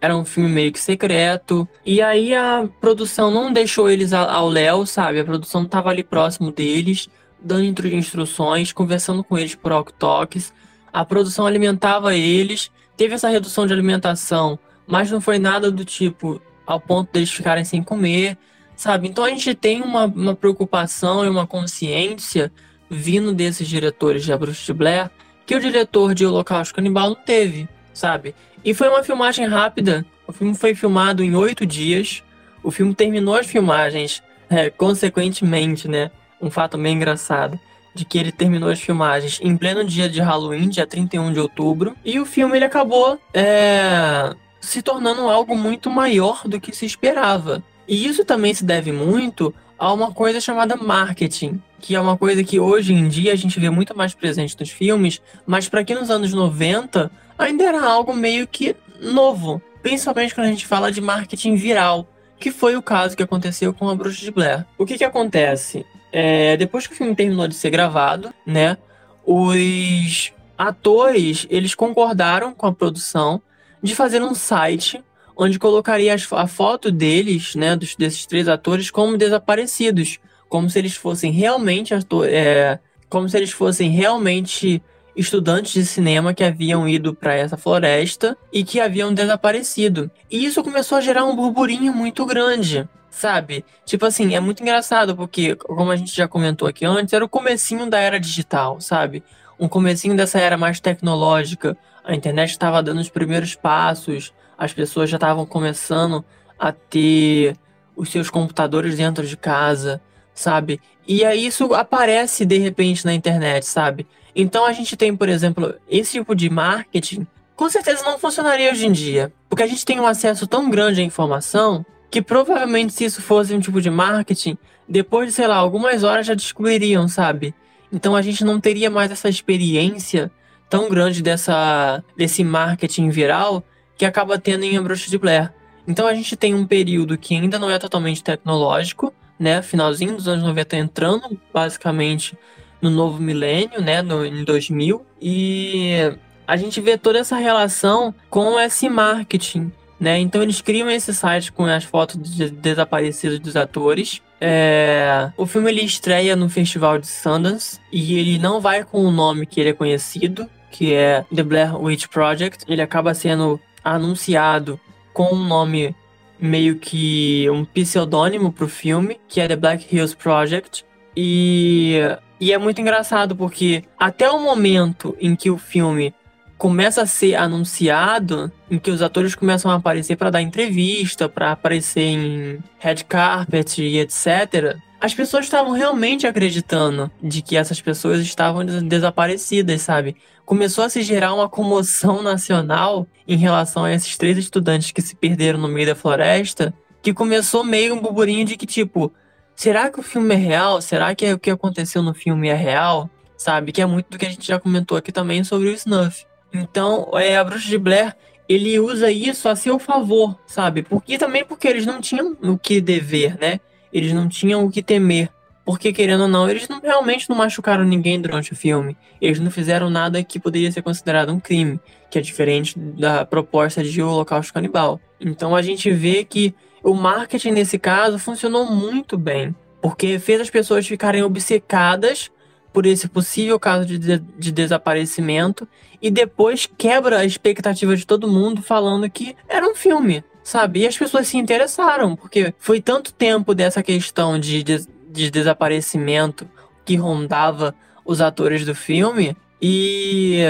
[0.00, 1.68] era um filme meio que secreto.
[1.84, 5.18] E aí a produção não deixou eles ao léu, sabe?
[5.18, 7.08] A produção tava ali próximo deles,
[7.42, 10.52] dando instruções, conversando com eles por walk-talks.
[10.92, 16.40] A produção alimentava eles teve essa redução de alimentação, mas não foi nada do tipo
[16.66, 18.38] ao ponto deles ficarem sem comer,
[18.76, 19.08] sabe?
[19.08, 22.52] Então a gente tem uma, uma preocupação e uma consciência
[22.90, 25.10] vindo desses diretores de A Bruxa de Blair
[25.46, 28.34] que o diretor de Holocausto Canibal não teve, sabe?
[28.64, 30.06] E foi uma filmagem rápida.
[30.26, 32.22] O filme foi filmado em oito dias.
[32.62, 36.10] O filme terminou as filmagens, é, consequentemente, né?
[36.40, 37.60] Um fato meio engraçado
[37.94, 41.96] de que ele terminou as filmagens em pleno dia de Halloween, dia 31 de outubro,
[42.04, 47.62] e o filme ele acabou é, se tornando algo muito maior do que se esperava.
[47.86, 52.42] E isso também se deve muito a uma coisa chamada marketing, que é uma coisa
[52.42, 55.96] que hoje em dia a gente vê muito mais presente nos filmes, mas para quem
[55.96, 61.00] nos anos 90 ainda era algo meio que novo, principalmente quando a gente fala de
[61.00, 64.64] marketing viral, que foi o caso que aconteceu com a Bruxa de Blair.
[64.78, 65.84] O que que acontece?
[66.16, 68.78] É, depois que o filme terminou de ser gravado, né?
[69.26, 73.42] Os atores, eles concordaram com a produção
[73.82, 75.02] de fazer um site
[75.36, 80.78] onde colocaria as- a foto deles, né, dos, desses três atores, como desaparecidos, como se
[80.78, 82.78] eles fossem realmente ator, é,
[83.10, 84.80] como se eles fossem realmente
[85.16, 90.10] estudantes de cinema que haviam ido para essa floresta e que haviam desaparecido.
[90.30, 93.64] E isso começou a gerar um burburinho muito grande, sabe?
[93.84, 97.28] Tipo assim, é muito engraçado porque, como a gente já comentou aqui antes, era o
[97.28, 99.22] comecinho da era digital, sabe?
[99.58, 101.76] Um comecinho dessa era mais tecnológica.
[102.02, 106.24] A internet estava dando os primeiros passos, as pessoas já estavam começando
[106.58, 107.56] a ter
[107.96, 110.00] os seus computadores dentro de casa,
[110.34, 110.80] sabe?
[111.06, 114.06] E aí isso aparece de repente na internet, sabe?
[114.34, 118.86] Então a gente tem, por exemplo, esse tipo de marketing, com certeza não funcionaria hoje
[118.86, 123.04] em dia, porque a gente tem um acesso tão grande à informação que provavelmente se
[123.04, 124.56] isso fosse um tipo de marketing,
[124.88, 127.54] depois de, sei lá, algumas horas já descobririam, sabe?
[127.92, 130.30] Então a gente não teria mais essa experiência
[130.68, 133.62] tão grande dessa desse marketing viral
[133.96, 135.52] que acaba tendo em A Bruxa de Blair.
[135.86, 139.62] Então a gente tem um período que ainda não é totalmente tecnológico, né?
[139.62, 142.36] Finalzinho dos anos 90 entrando basicamente
[142.84, 146.12] no novo milênio, né, no, em 2000, e
[146.46, 150.18] a gente vê toda essa relação com esse marketing, né?
[150.18, 154.20] Então eles criam esse site com as fotos de desaparecidos dos atores.
[154.38, 159.10] É, O filme ele estreia no Festival de Sundance e ele não vai com o
[159.10, 162.64] nome que ele é conhecido, que é The Blair Witch Project.
[162.68, 164.78] Ele acaba sendo anunciado
[165.14, 165.96] com um nome
[166.38, 170.84] meio que um pseudônimo pro filme, que é The Black Hills Project.
[171.16, 171.98] E,
[172.44, 176.14] e é muito engraçado porque até o momento em que o filme
[176.58, 181.52] começa a ser anunciado, em que os atores começam a aparecer para dar entrevista, para
[181.52, 184.76] aparecer em red carpet e etc.
[185.00, 190.14] As pessoas estavam realmente acreditando de que essas pessoas estavam des- desaparecidas, sabe?
[190.44, 195.16] Começou a se gerar uma comoção nacional em relação a esses três estudantes que se
[195.16, 199.10] perderam no meio da floresta, que começou meio um burburinho de que tipo,
[199.54, 200.80] será que o filme é real?
[200.80, 203.08] Será que o que aconteceu no filme é real?
[203.36, 203.72] Sabe?
[203.72, 206.24] Que é muito do que a gente já comentou aqui também sobre o Snuff.
[206.52, 208.14] Então, é, a Bruxa de Blair,
[208.48, 210.82] ele usa isso a seu favor, sabe?
[210.82, 213.60] Porque também porque eles não tinham o que dever, né?
[213.92, 215.30] Eles não tinham o que temer.
[215.64, 218.96] Porque, querendo ou não, eles não, realmente não machucaram ninguém durante o filme.
[219.20, 221.80] Eles não fizeram nada que poderia ser considerado um crime,
[222.10, 225.00] que é diferente da proposta de Holocausto Canibal.
[225.18, 230.50] Então a gente vê que o marketing nesse caso funcionou muito bem, porque fez as
[230.50, 232.30] pessoas ficarem obcecadas
[232.72, 235.66] por esse possível caso de, de- de desaparecimento
[236.02, 240.80] e depois quebra a expectativa de todo mundo falando que era um filme, sabe?
[240.80, 246.46] E as pessoas se interessaram, porque foi tanto tempo dessa questão de, de, de desaparecimento
[246.84, 247.74] que rondava
[248.04, 250.40] os atores do filme e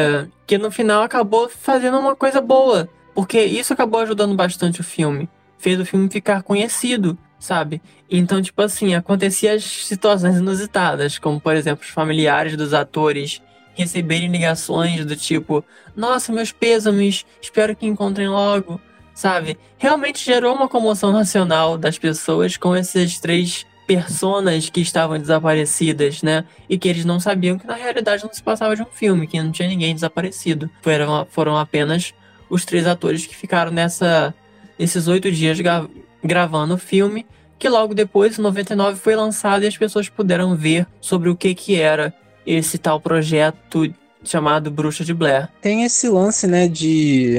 [0.47, 5.29] que no final acabou fazendo uma coisa boa, porque isso acabou ajudando bastante o filme,
[5.65, 7.81] fez o filme ficar conhecido, sabe?
[8.11, 13.41] Então, tipo assim, acontecia as situações inusitadas, como por exemplo, os familiares dos atores
[13.75, 15.65] receberem ligações do tipo:
[15.97, 18.79] Nossa, meus pêsames, espero que encontrem logo,
[19.15, 19.57] sabe?
[19.79, 26.45] Realmente gerou uma comoção nacional das pessoas com esses três personas que estavam desaparecidas, né?
[26.69, 29.43] E que eles não sabiam que na realidade não se passava de um filme, que
[29.43, 30.69] não tinha ninguém desaparecido.
[30.83, 32.13] Foram, foram apenas
[32.51, 34.35] os três atores que ficaram nessa,
[34.79, 35.89] nesses oito dias gra-
[36.23, 37.27] gravando o filme,
[37.59, 41.55] que logo depois, em 99, foi lançado e as pessoas puderam ver sobre o que
[41.55, 42.13] que era
[42.47, 45.49] esse tal projeto chamado Bruxa de Blair.
[45.61, 47.39] Tem esse lance, né, de,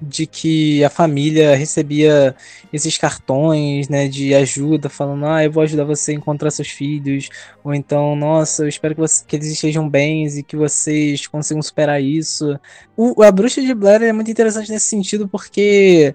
[0.00, 2.34] de que a família recebia
[2.72, 7.28] esses cartões, né, de ajuda, falando, ah, eu vou ajudar você a encontrar seus filhos,
[7.64, 11.62] ou então, nossa, eu espero que, você- que eles estejam bem e que vocês consigam
[11.62, 12.58] superar isso.
[12.96, 16.14] O, a Bruxa de Blair é muito interessante nesse sentido, porque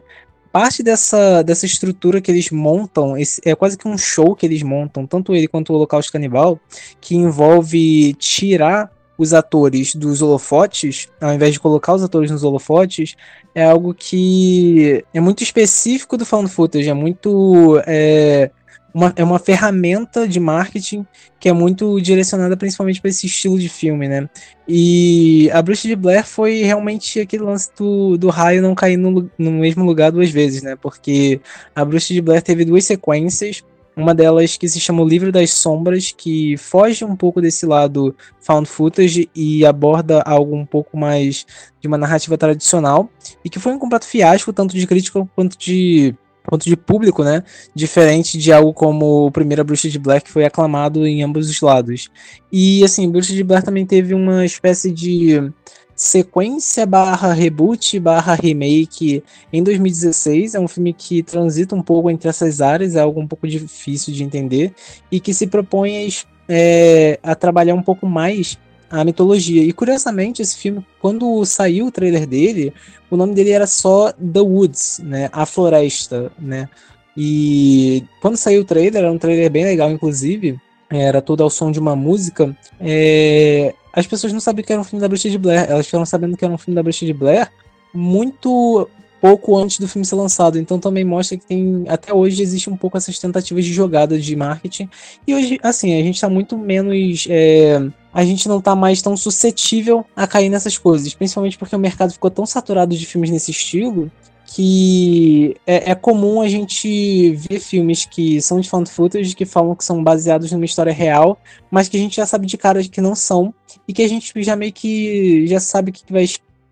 [0.53, 4.61] parte dessa, dessa estrutura que eles montam, esse, é quase que um show que eles
[4.61, 6.59] montam, tanto ele quanto o Holocausto Canibal,
[7.01, 13.15] que envolve tirar os atores dos holofotes, ao invés de colocar os atores nos holofotes,
[13.55, 18.51] é algo que é muito específico do found footage, é muito é,
[18.93, 21.05] uma, é uma ferramenta de marketing
[21.39, 24.29] que é muito direcionada principalmente para esse estilo de filme, né?
[24.67, 29.29] E a Bruxa de Blair foi realmente aquele lance do, do raio não cair no,
[29.37, 30.75] no mesmo lugar duas vezes, né?
[30.75, 31.41] Porque
[31.75, 33.63] a Bruxa de Blair teve duas sequências,
[33.95, 38.15] uma delas que se chama O Livro das Sombras, que foge um pouco desse lado
[38.41, 41.45] found footage e aborda algo um pouco mais
[41.79, 43.09] de uma narrativa tradicional,
[43.43, 46.15] e que foi um completo fiasco, tanto de crítica quanto de
[46.47, 47.43] quanto de público, né?
[47.73, 51.61] Diferente de algo como o Primeira Bruxa de Blair, que foi aclamado em ambos os
[51.61, 52.09] lados.
[52.51, 55.51] E assim, Bruxa de Blair também teve uma espécie de
[55.95, 60.55] sequência barra reboot barra remake em 2016.
[60.55, 64.13] É um filme que transita um pouco entre essas áreas, é algo um pouco difícil
[64.13, 64.73] de entender,
[65.11, 66.09] e que se propõe a,
[66.49, 68.57] é, a trabalhar um pouco mais
[68.93, 69.63] a mitologia.
[69.63, 72.71] E curiosamente, esse filme, quando saiu o trailer dele,
[73.09, 75.29] o nome dele era só The Woods, né?
[75.33, 76.69] A Floresta, né?
[77.17, 80.59] E quando saiu o trailer, era um trailer bem legal, inclusive,
[80.91, 82.55] era todo ao som de uma música.
[82.79, 83.73] É...
[83.91, 86.37] As pessoas não sabiam que era um filme da Bruxa de Blair, elas ficaram sabendo
[86.37, 87.49] que era um filme da Bruxa de Blair
[87.93, 88.87] muito
[89.19, 90.59] pouco antes do filme ser lançado.
[90.59, 94.35] Então também mostra que tem até hoje existe um pouco essas tentativas de jogada de
[94.35, 94.87] marketing.
[95.25, 97.81] E hoje, assim, a gente está muito menos é,
[98.13, 102.13] a gente não tá mais tão suscetível a cair nessas coisas, principalmente porque o mercado
[102.13, 104.11] ficou tão saturado de filmes nesse estilo
[104.45, 109.75] que é, é, comum a gente ver filmes que são de found footage, que falam
[109.75, 111.39] que são baseados numa história real,
[111.71, 113.51] mas que a gente já sabe de cara que não são,
[113.87, 116.25] e que a gente já meio que já sabe o que vai,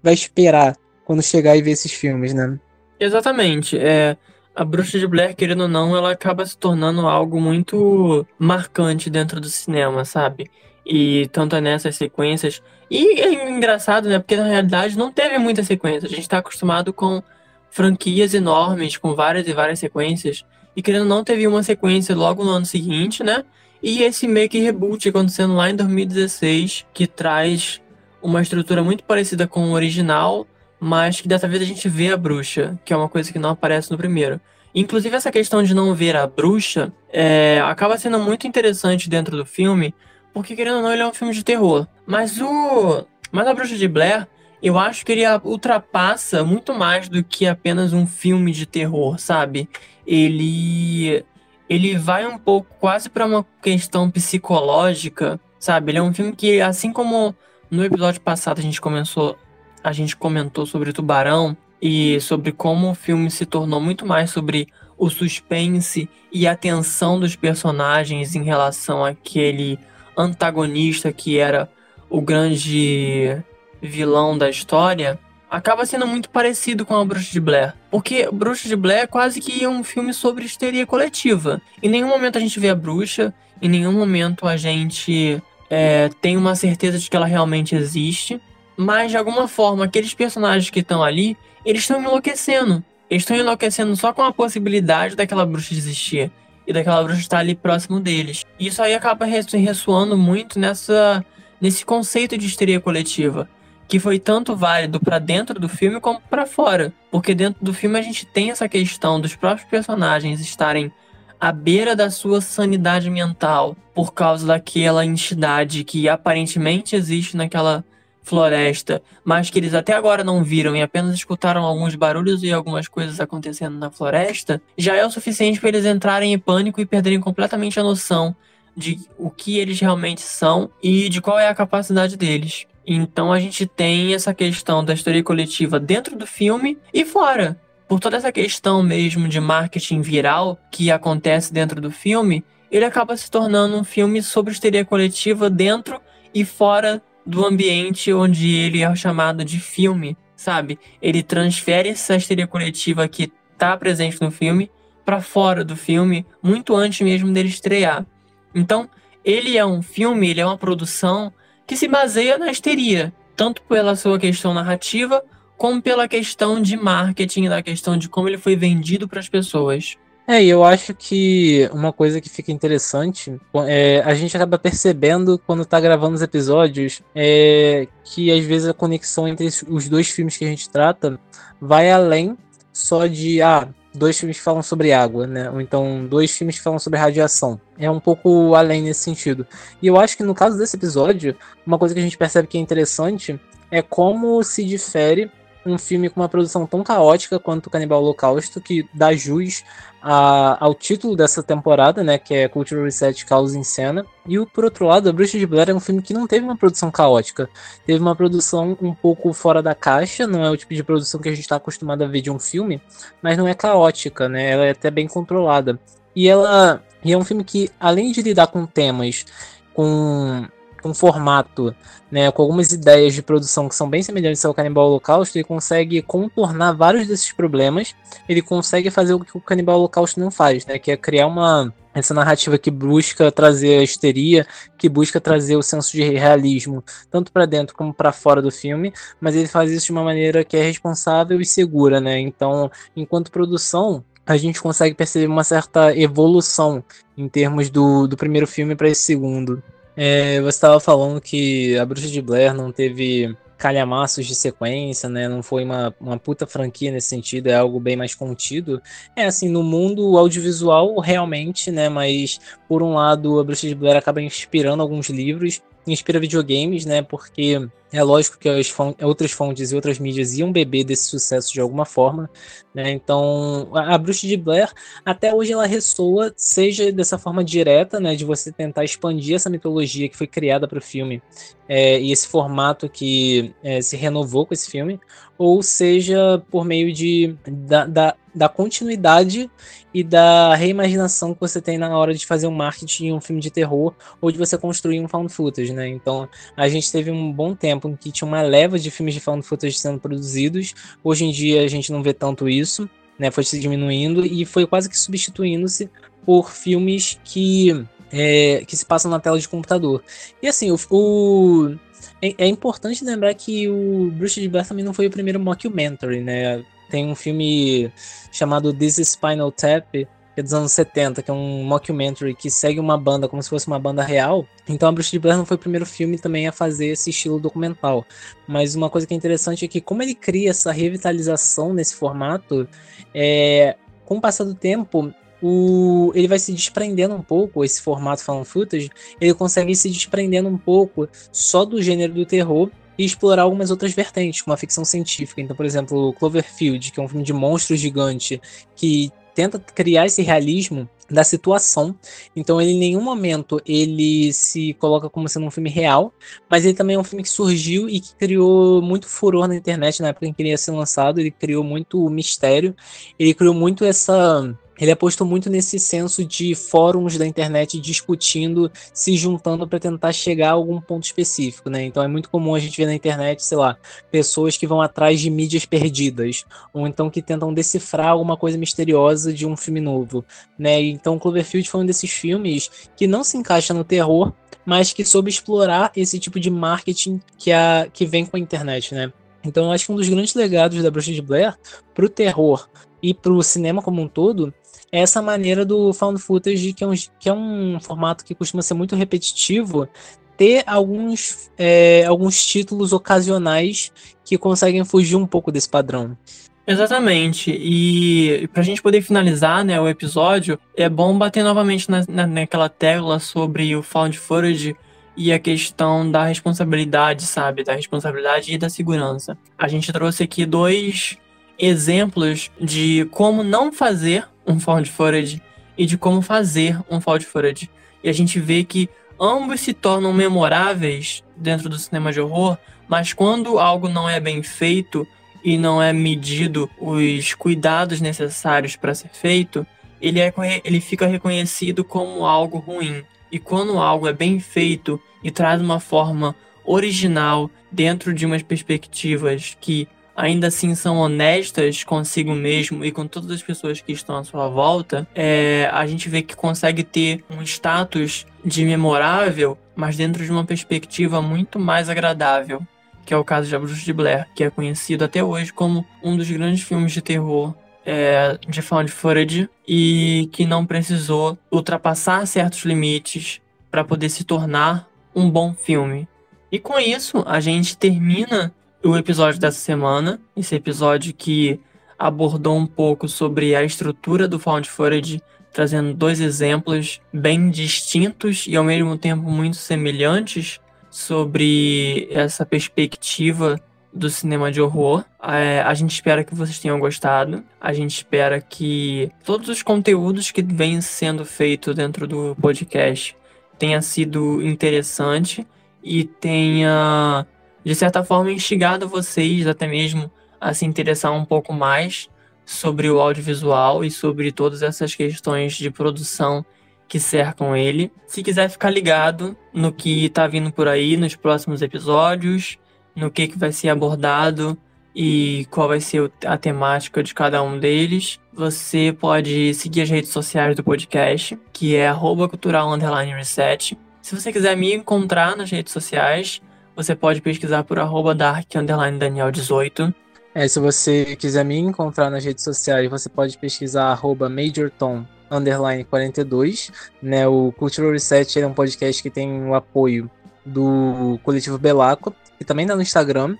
[0.03, 2.59] vai esperar quando chegar e ver esses filmes, né?
[2.99, 3.77] Exatamente.
[3.77, 4.15] É,
[4.55, 9.41] a Bruxa de Blair, querendo ou não, ela acaba se tornando algo muito marcante dentro
[9.41, 10.51] do cinema, sabe?
[10.93, 12.61] E tanto é nessas sequências.
[12.89, 14.19] E é engraçado, né?
[14.19, 16.05] Porque na realidade não teve muita sequência.
[16.05, 17.23] A gente tá acostumado com
[17.69, 20.43] franquias enormes, com várias e várias sequências.
[20.75, 23.45] E querendo não, teve uma sequência logo no ano seguinte, né?
[23.81, 27.81] E esse meio que reboot acontecendo lá em 2016, que traz
[28.21, 30.45] uma estrutura muito parecida com o original,
[30.77, 33.51] mas que dessa vez a gente vê a bruxa, que é uma coisa que não
[33.51, 34.41] aparece no primeiro.
[34.75, 39.45] Inclusive, essa questão de não ver a bruxa é, acaba sendo muito interessante dentro do
[39.45, 39.95] filme,
[40.33, 41.87] porque querendo ou não, ele é um filme de terror.
[42.05, 43.05] Mas o.
[43.31, 44.27] Mas a Bruxa de Blair,
[44.61, 49.69] eu acho que ele ultrapassa muito mais do que apenas um filme de terror, sabe?
[50.05, 51.25] Ele.
[51.69, 55.91] Ele vai um pouco quase para uma questão psicológica, sabe?
[55.91, 57.33] Ele é um filme que, assim como
[57.69, 59.37] no episódio passado a gente começou.
[59.81, 64.67] A gente comentou sobre Tubarão e sobre como o filme se tornou muito mais sobre
[64.97, 69.79] o suspense e a tensão dos personagens em relação àquele
[70.17, 71.69] antagonista que era
[72.09, 73.37] o grande
[73.81, 77.73] vilão da história, acaba sendo muito parecido com a Bruxa de Blair.
[77.89, 81.61] Porque Bruxa de Blair é quase que um filme sobre histeria coletiva.
[81.81, 86.37] Em nenhum momento a gente vê a bruxa, em nenhum momento a gente é, tem
[86.37, 88.41] uma certeza de que ela realmente existe.
[88.77, 92.83] Mas de alguma forma, aqueles personagens que estão ali, eles estão enlouquecendo.
[93.09, 96.31] Eles estão enlouquecendo só com a possibilidade daquela bruxa existir
[96.65, 98.43] e daquela bruxa estar ali próximo deles.
[98.59, 101.23] Isso aí acaba ressoando muito nessa
[101.59, 103.47] nesse conceito de histeria coletiva,
[103.87, 107.99] que foi tanto válido para dentro do filme como para fora, porque dentro do filme
[107.99, 110.91] a gente tem essa questão dos próprios personagens estarem
[111.39, 117.83] à beira da sua sanidade mental por causa daquela entidade que aparentemente existe naquela
[118.23, 122.87] floresta, mas que eles até agora não viram e apenas escutaram alguns barulhos e algumas
[122.87, 127.19] coisas acontecendo na floresta, já é o suficiente para eles entrarem em pânico e perderem
[127.19, 128.35] completamente a noção
[128.75, 132.65] de o que eles realmente são e de qual é a capacidade deles.
[132.85, 137.59] Então a gente tem essa questão da história coletiva dentro do filme e fora.
[137.87, 143.17] Por toda essa questão mesmo de marketing viral que acontece dentro do filme, ele acaba
[143.17, 145.99] se tornando um filme sobre histeria coletiva dentro
[146.33, 150.79] e fora do ambiente onde ele é chamado de filme, sabe?
[151.01, 154.71] Ele transfere essa histeria coletiva que está presente no filme
[155.05, 158.05] para fora do filme, muito antes mesmo dele estrear.
[158.53, 158.89] Então,
[159.23, 161.31] ele é um filme, ele é uma produção
[161.65, 165.23] que se baseia na histeria, tanto pela sua questão narrativa,
[165.57, 169.95] como pela questão de marketing, da questão de como ele foi vendido para as pessoas.
[170.27, 173.35] É, e eu acho que uma coisa que fica interessante
[173.67, 178.73] é a gente acaba percebendo quando tá gravando os episódios é que às vezes a
[178.73, 181.19] conexão entre os dois filmes que a gente trata
[181.59, 182.37] vai além
[182.71, 185.49] só de ah, dois filmes que falam sobre água, né?
[185.49, 187.59] Ou então dois filmes que falam sobre radiação.
[187.77, 189.45] É um pouco além nesse sentido.
[189.81, 192.57] E eu acho que no caso desse episódio, uma coisa que a gente percebe que
[192.57, 195.31] é interessante é como se difere
[195.65, 199.63] um filme com uma produção tão caótica quanto o Canibal Holocausto, que dá jus
[200.01, 204.05] a, ao título dessa temporada, né, que é Cultural Reset Caos em Cena.
[204.27, 206.43] E o, por outro lado, A Bruxa de Blair é um filme que não teve
[206.43, 207.49] uma produção caótica.
[207.85, 211.29] Teve uma produção um pouco fora da caixa, não é o tipo de produção que
[211.29, 212.81] a gente está acostumado a ver de um filme,
[213.21, 215.79] mas não é caótica, né, ela é até bem controlada.
[216.15, 219.25] E ela e é um filme que, além de lidar com temas
[219.73, 220.45] com
[220.87, 221.75] um formato,
[222.11, 226.01] né, com algumas ideias de produção que são bem semelhantes ao Canibal Holocausto, ele consegue
[226.01, 227.95] contornar vários desses problemas.
[228.27, 231.73] Ele consegue fazer o que o Canibal Holocausto não faz, né, que é criar uma
[231.93, 237.31] essa narrativa que busca trazer a histeria, que busca trazer o senso de realismo, tanto
[237.31, 240.55] para dentro como para fora do filme, mas ele faz isso de uma maneira que
[240.55, 242.17] é responsável e segura, né?
[242.19, 246.83] Então, enquanto produção, a gente consegue perceber uma certa evolução
[247.17, 249.61] em termos do, do primeiro filme para esse segundo.
[250.03, 255.27] É, você estava falando que a Bruxa de Blair não teve calhamaços de sequência, né?
[255.29, 258.81] Não foi uma, uma puta franquia nesse sentido, é algo bem mais contido.
[259.15, 261.87] É assim, no mundo audiovisual, realmente, né?
[261.87, 267.03] Mas, por um lado, a Bruxa de Blair acaba inspirando alguns livros, inspira videogames, né?
[267.03, 271.59] Porque é lógico que as outras fontes e outras mídias iam beber desse sucesso de
[271.59, 272.29] alguma forma,
[272.73, 272.89] né?
[272.91, 274.71] Então, a, a Bruxa de Blair,
[275.05, 278.15] até hoje ela ressoa, seja dessa forma direta, né?
[278.15, 281.21] De você tentar expandir essa mitologia que foi criada para o filme
[281.67, 284.99] é, e esse formato que é, se renovou com esse filme,
[285.41, 289.49] ou seja por meio de, da, da, da continuidade
[289.91, 293.41] e da reimaginação que você tem na hora de fazer um marketing em um filme
[293.41, 295.87] de terror ou de você construir um found footage, né?
[295.87, 299.19] Então, a gente teve um bom tempo em que tinha uma leva de filmes de
[299.19, 300.75] found footage sendo produzidos.
[301.03, 302.87] Hoje em dia a gente não vê tanto isso,
[303.17, 303.31] né?
[303.31, 305.89] Foi se diminuindo e foi quase que substituindo-se
[306.23, 310.03] por filmes que é, que se passam na tela de computador.
[310.39, 311.75] E assim, o, o
[312.21, 316.21] é, é, importante lembrar que o Bruce de Blair também não foi o primeiro mockumentary,
[316.21, 316.63] né?
[316.89, 317.91] Tem um filme
[318.31, 320.07] chamado This is Spinal Tap, que
[320.37, 323.67] é dos anos 70, que é um mockumentary que segue uma banda como se fosse
[323.67, 324.45] uma banda real.
[324.67, 327.39] Então a Bruxa de Blair não foi o primeiro filme também a fazer esse estilo
[327.39, 328.05] documental.
[328.47, 332.67] Mas uma coisa que é interessante é que como ele cria essa revitalização nesse formato,
[333.13, 338.23] é, com o passar do tempo, o, ele vai se desprendendo um pouco, esse formato
[338.23, 338.89] found footage,
[339.19, 343.93] ele consegue se desprendendo um pouco só do gênero do terror e explorar algumas outras
[343.93, 345.41] vertentes, como a ficção científica.
[345.41, 348.39] Então, por exemplo, Cloverfield, que é um filme de monstros gigante,
[348.75, 351.95] que tenta criar esse realismo da situação.
[352.35, 356.13] Então ele em nenhum momento ele se coloca como sendo um filme real,
[356.49, 360.01] mas ele também é um filme que surgiu e que criou muito furor na internet
[360.01, 362.75] na época em que ele ia ser lançado, ele criou muito mistério,
[363.19, 369.15] ele criou muito essa ele apostou muito nesse senso de fóruns da internet discutindo, se
[369.15, 371.85] juntando para tentar chegar a algum ponto específico, né?
[371.85, 373.77] Então é muito comum a gente ver na internet, sei lá,
[374.09, 379.31] pessoas que vão atrás de mídias perdidas, ou então que tentam decifrar alguma coisa misteriosa
[379.31, 380.25] de um filme novo,
[380.57, 380.81] né?
[380.81, 384.33] Então Cloverfield foi um desses filmes que não se encaixa no terror,
[384.65, 388.95] mas que soube explorar esse tipo de marketing que, a, que vem com a internet,
[388.95, 389.13] né?
[389.43, 391.55] Então eu acho que um dos grandes legados da Bruxa de Blair
[391.93, 392.67] pro terror
[393.01, 394.53] e pro cinema como um todo
[394.91, 398.73] essa maneira do found footage, que é um, que é um formato que costuma ser
[398.73, 399.87] muito repetitivo,
[400.35, 403.91] ter alguns, é, alguns títulos ocasionais
[404.25, 406.17] que conseguem fugir um pouco desse padrão.
[406.65, 407.51] Exatamente.
[407.51, 412.27] E para a gente poder finalizar né, o episódio, é bom bater novamente na, na,
[412.27, 414.75] naquela tela sobre o found footage
[415.17, 417.63] e a questão da responsabilidade, sabe?
[417.63, 419.37] Da responsabilidade e da segurança.
[419.57, 421.17] A gente trouxe aqui dois
[421.59, 425.41] exemplos de como não fazer um found footage
[425.77, 427.69] e de como fazer um found footage.
[428.03, 428.89] E a gente vê que
[429.19, 434.43] ambos se tornam memoráveis dentro do cinema de horror, mas quando algo não é bem
[434.43, 435.07] feito
[435.43, 439.65] e não é medido os cuidados necessários para ser feito,
[440.01, 440.33] ele, é,
[440.63, 443.03] ele fica reconhecido como algo ruim.
[443.31, 446.35] E quando algo é bem feito e traz uma forma
[446.65, 453.31] original dentro de umas perspectivas que ainda assim são honestas consigo mesmo e com todas
[453.31, 457.41] as pessoas que estão à sua volta, é, a gente vê que consegue ter um
[457.41, 462.61] status de memorável, mas dentro de uma perspectiva muito mais agradável,
[463.05, 465.85] que é o caso de A Bruxa de Blair, que é conhecido até hoje como
[466.03, 467.53] um dos grandes filmes de terror
[467.85, 474.87] é, de found footage e que não precisou ultrapassar certos limites para poder se tornar
[475.15, 476.07] um bom filme.
[476.51, 481.59] E com isso, a gente termina o episódio dessa semana, esse episódio que
[481.97, 485.21] abordou um pouco sobre a estrutura do Found Footage,
[485.53, 490.59] trazendo dois exemplos bem distintos e ao mesmo tempo muito semelhantes
[490.89, 493.59] sobre essa perspectiva
[493.93, 495.03] do cinema de horror.
[495.21, 497.43] É, a gente espera que vocês tenham gostado.
[497.59, 503.15] A gente espera que todos os conteúdos que vêm sendo feitos dentro do podcast
[503.59, 505.45] tenha sido interessante
[505.83, 507.27] e tenha
[507.63, 512.09] de certa forma, instigado vocês até mesmo a se interessar um pouco mais
[512.45, 516.45] sobre o audiovisual e sobre todas essas questões de produção
[516.87, 517.91] que cercam ele.
[518.07, 522.57] Se quiser ficar ligado no que está vindo por aí nos próximos episódios,
[522.95, 524.57] no que, que vai ser abordado
[524.93, 528.19] e qual vai ser a temática de cada um deles.
[528.33, 531.89] Você pode seguir as redes sociais do podcast, que é
[532.27, 532.69] cultural
[533.15, 533.77] reset.
[534.01, 536.41] Se você quiser me encontrar nas redes sociais,
[536.75, 539.93] você pode pesquisar por arroba dark daniel18.
[540.33, 545.83] É, se você quiser me encontrar nas redes sociais, você pode pesquisar arroba majortom underline
[545.83, 546.71] 42.
[547.01, 550.09] Né, o Cultural Reset é um podcast que tem o apoio
[550.45, 553.37] do coletivo Belacqua, e também dá no Instagram.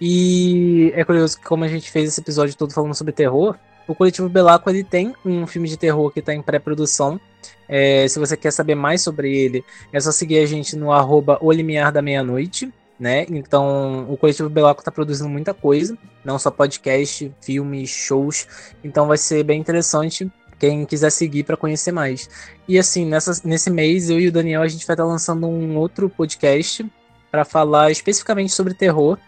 [0.00, 3.56] E é curioso que como a gente fez esse episódio todo falando sobre terror,
[3.86, 7.20] o coletivo Belacqua ele tem um filme de terror que está em pré-produção.
[7.68, 11.38] É, se você quer saber mais sobre ele, é só seguir a gente no arroba
[11.40, 13.26] O Limiar da Meia-Noite né?
[13.28, 18.46] Então, o Coletivo Belaco está produzindo muita coisa, não só podcast, filmes, shows.
[18.82, 22.28] Então, vai ser bem interessante quem quiser seguir para conhecer mais.
[22.68, 25.46] E assim, nessa, nesse mês, eu e o Daniel, a gente vai estar tá lançando
[25.46, 26.86] um outro podcast
[27.30, 29.18] para falar especificamente sobre terror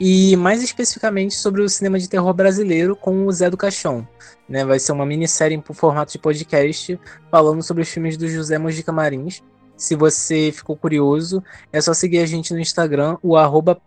[0.00, 4.06] e mais especificamente sobre o cinema de terror brasileiro com o Zé do Caixão.
[4.48, 4.64] Né?
[4.64, 6.98] Vai ser uma minissérie em formato de podcast
[7.30, 9.42] falando sobre os filmes do José Mojica Marins.
[9.76, 11.42] Se você ficou curioso,
[11.72, 13.36] é só seguir a gente no Instagram, o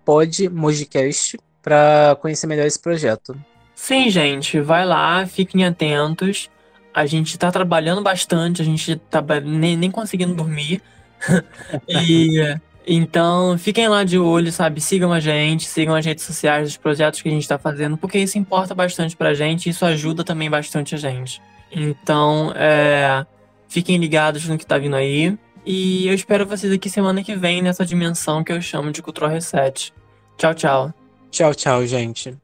[0.06, 3.36] podmojicast, para conhecer melhor esse projeto.
[3.76, 6.50] Sim, gente, vai lá, fiquem atentos.
[6.94, 10.82] A gente tá trabalhando bastante, a gente tá nem, nem conseguindo dormir.
[11.88, 14.82] e então, fiquem lá de olho, sabe?
[14.82, 18.18] Sigam a gente, sigam as redes sociais dos projetos que a gente tá fazendo, porque
[18.18, 21.42] isso importa bastante pra gente e isso ajuda também bastante a gente.
[21.72, 23.26] Então, é,
[23.70, 25.38] fiquem ligados no que tá vindo aí.
[25.66, 29.30] E eu espero vocês aqui semana que vem nessa dimensão que eu chamo de Cultural
[29.30, 29.94] Reset.
[30.38, 30.94] Tchau, tchau.
[31.30, 32.41] Tchau, tchau, gente.